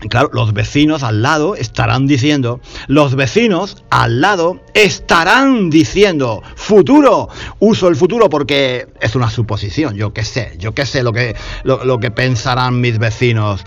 Claro, 0.09 0.29
los 0.31 0.53
vecinos 0.53 1.01
al 1.01 1.23
lado 1.23 1.55
estarán 1.55 2.05
diciendo, 2.05 2.61
los 2.87 3.15
vecinos 3.15 3.83
al 3.89 4.21
lado 4.21 4.61
estarán 4.75 5.71
diciendo, 5.71 6.43
futuro, 6.55 7.29
uso 7.57 7.87
el 7.87 7.95
futuro 7.95 8.29
porque 8.29 8.85
es 9.01 9.15
una 9.15 9.31
suposición, 9.31 9.95
yo 9.95 10.13
qué 10.13 10.23
sé, 10.23 10.53
yo 10.59 10.75
qué 10.75 10.85
sé 10.85 11.01
lo 11.01 11.13
que, 11.13 11.35
lo, 11.63 11.99
que 11.99 12.11
pensarán 12.11 12.79
mis 12.79 12.99
vecinos, 12.99 13.63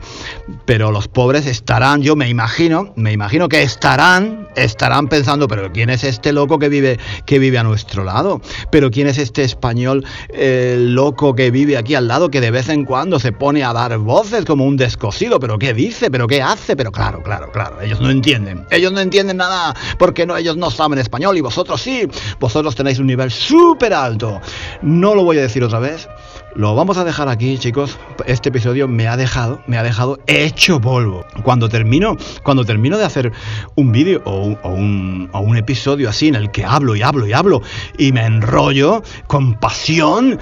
pero 0.66 0.92
los 0.92 1.08
pobres 1.08 1.46
estarán, 1.46 2.00
yo 2.02 2.14
me 2.14 2.28
imagino, 2.28 2.92
me 2.94 3.10
imagino 3.10 3.48
que 3.48 3.62
estarán, 3.62 4.46
estarán 4.54 5.08
pensando, 5.08 5.48
pero 5.48 5.72
¿quién 5.72 5.90
es 5.90 6.04
este 6.04 6.32
loco 6.32 6.60
que 6.60 6.68
vive, 6.68 7.00
que 7.26 7.40
vive 7.40 7.58
a 7.58 7.64
nuestro 7.64 8.04
lado? 8.04 8.40
¿Pero 8.70 8.92
quién 8.92 9.08
es 9.08 9.18
este 9.18 9.42
español 9.42 10.04
eh, 10.28 10.76
loco 10.78 11.34
que 11.34 11.50
vive 11.50 11.76
aquí 11.76 11.96
al 11.96 12.06
lado 12.06 12.30
que 12.30 12.40
de 12.40 12.52
vez 12.52 12.68
en 12.68 12.84
cuando 12.84 13.18
se 13.18 13.32
pone 13.32 13.64
a 13.64 13.72
dar 13.72 13.98
voces 13.98 14.44
como 14.44 14.64
un 14.64 14.76
descosido? 14.76 15.40
¿Pero 15.40 15.58
qué 15.58 15.74
dice? 15.74 16.08
¿Pero 16.08 16.19
qué 16.26 16.42
hace? 16.42 16.76
Pero 16.76 16.92
claro, 16.92 17.22
claro, 17.22 17.50
claro, 17.52 17.80
ellos 17.80 18.00
no 18.00 18.10
entienden. 18.10 18.66
Ellos 18.70 18.92
no 18.92 19.00
entienden 19.00 19.38
nada 19.38 19.74
porque 19.98 20.26
no, 20.26 20.36
ellos 20.36 20.56
no 20.56 20.70
saben 20.70 20.98
español 20.98 21.36
y 21.36 21.40
vosotros 21.40 21.80
sí. 21.80 22.08
Vosotros 22.38 22.74
tenéis 22.74 22.98
un 22.98 23.06
nivel 23.06 23.30
súper 23.30 23.94
alto. 23.94 24.40
No 24.82 25.14
lo 25.14 25.24
voy 25.24 25.38
a 25.38 25.42
decir 25.42 25.62
otra 25.64 25.78
vez. 25.78 26.08
Lo 26.56 26.74
vamos 26.74 26.98
a 26.98 27.04
dejar 27.04 27.28
aquí, 27.28 27.58
chicos. 27.58 27.96
Este 28.26 28.48
episodio 28.48 28.88
me 28.88 29.06
ha 29.06 29.16
dejado, 29.16 29.62
me 29.68 29.78
ha 29.78 29.84
dejado 29.84 30.18
hecho 30.26 30.80
polvo. 30.80 31.24
Cuando 31.44 31.68
termino, 31.68 32.16
cuando 32.42 32.64
termino 32.64 32.98
de 32.98 33.04
hacer 33.04 33.32
un 33.76 33.92
vídeo 33.92 34.20
o 34.24 34.48
un, 34.70 35.30
o 35.32 35.40
un 35.40 35.56
episodio 35.56 36.08
así 36.08 36.26
en 36.26 36.34
el 36.34 36.50
que 36.50 36.64
hablo 36.64 36.96
y 36.96 37.02
hablo 37.02 37.26
y 37.26 37.32
hablo 37.32 37.62
y 37.98 38.10
me 38.12 38.24
enrollo 38.24 39.02
con 39.28 39.54
pasión, 39.54 40.40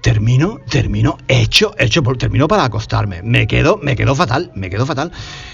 termino, 0.00 0.58
termino 0.68 1.18
hecho, 1.28 1.74
hecho, 1.78 2.02
termino 2.02 2.48
para 2.48 2.64
acostarme. 2.64 3.22
Me 3.22 3.46
quedo, 3.46 3.78
me 3.82 3.96
quedo 3.96 4.14
fatal, 4.14 4.50
me 4.54 4.70
quedo 4.70 4.86
fatal. 4.86 5.12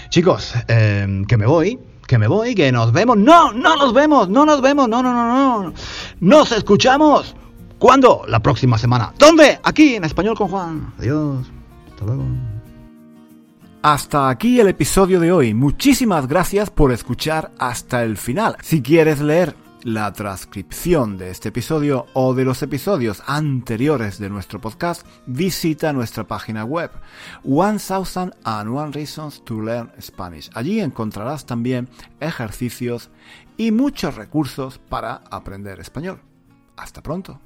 Chicos, 0.09 0.53
em, 0.67 1.25
que 1.25 1.37
me 1.37 1.45
voy, 1.45 1.79
que 2.07 2.17
me 2.17 2.27
voy, 2.27 2.55
que 2.55 2.71
nos 2.71 2.91
vemos. 2.91 3.17
No, 3.17 3.51
no 3.51 3.75
nos 3.75 3.93
vemos, 3.93 4.29
no 4.29 4.45
nos 4.45 4.61
vemos, 4.61 4.87
no, 4.87 5.03
no, 5.03 5.13
no, 5.13 5.63
no. 5.63 5.73
Nos 6.19 6.51
escuchamos. 6.51 7.35
¿Cuándo? 7.77 8.23
La 8.27 8.39
próxima 8.39 8.77
semana. 8.77 9.13
¿Dónde? 9.19 9.59
Aquí, 9.63 9.95
en 9.95 10.03
Español 10.03 10.35
con 10.35 10.47
Juan. 10.47 10.93
Adiós. 10.97 11.45
Hasta 11.91 12.05
luego. 12.05 12.23
Hasta 13.83 14.29
aquí 14.29 14.59
el 14.59 14.67
episodio 14.67 15.19
de 15.19 15.31
hoy. 15.31 15.53
Muchísimas 15.53 16.27
gracias 16.27 16.71
por 16.71 16.91
escuchar 16.91 17.51
hasta 17.59 18.03
el 18.03 18.17
final. 18.17 18.57
Si 18.61 18.81
quieres 18.81 19.21
leer 19.21 19.55
la 19.87 20.11
transcripción 20.11 21.17
de 21.17 21.29
este 21.29 21.47
episodio 21.47 22.07
o 22.11 22.33
de 22.33 22.43
los 22.43 22.61
episodios 22.61 23.23
anteriores 23.25 24.19
de 24.19 24.29
nuestro 24.29 24.59
podcast, 24.59 25.07
visita 25.27 25.93
nuestra 25.93 26.25
página 26.27 26.65
web 26.65 26.91
One 27.45 27.79
Thousand 27.79 28.35
and 28.43 28.69
One 28.69 28.91
Reasons 28.91 29.45
to 29.45 29.61
Learn 29.61 29.89
Spanish. 30.01 30.49
Allí 30.53 30.81
encontrarás 30.81 31.45
también 31.45 31.87
ejercicios 32.19 33.09
y 33.55 33.71
muchos 33.71 34.15
recursos 34.15 34.77
para 34.77 35.21
aprender 35.31 35.79
español. 35.79 36.19
Hasta 36.75 37.01
pronto. 37.01 37.39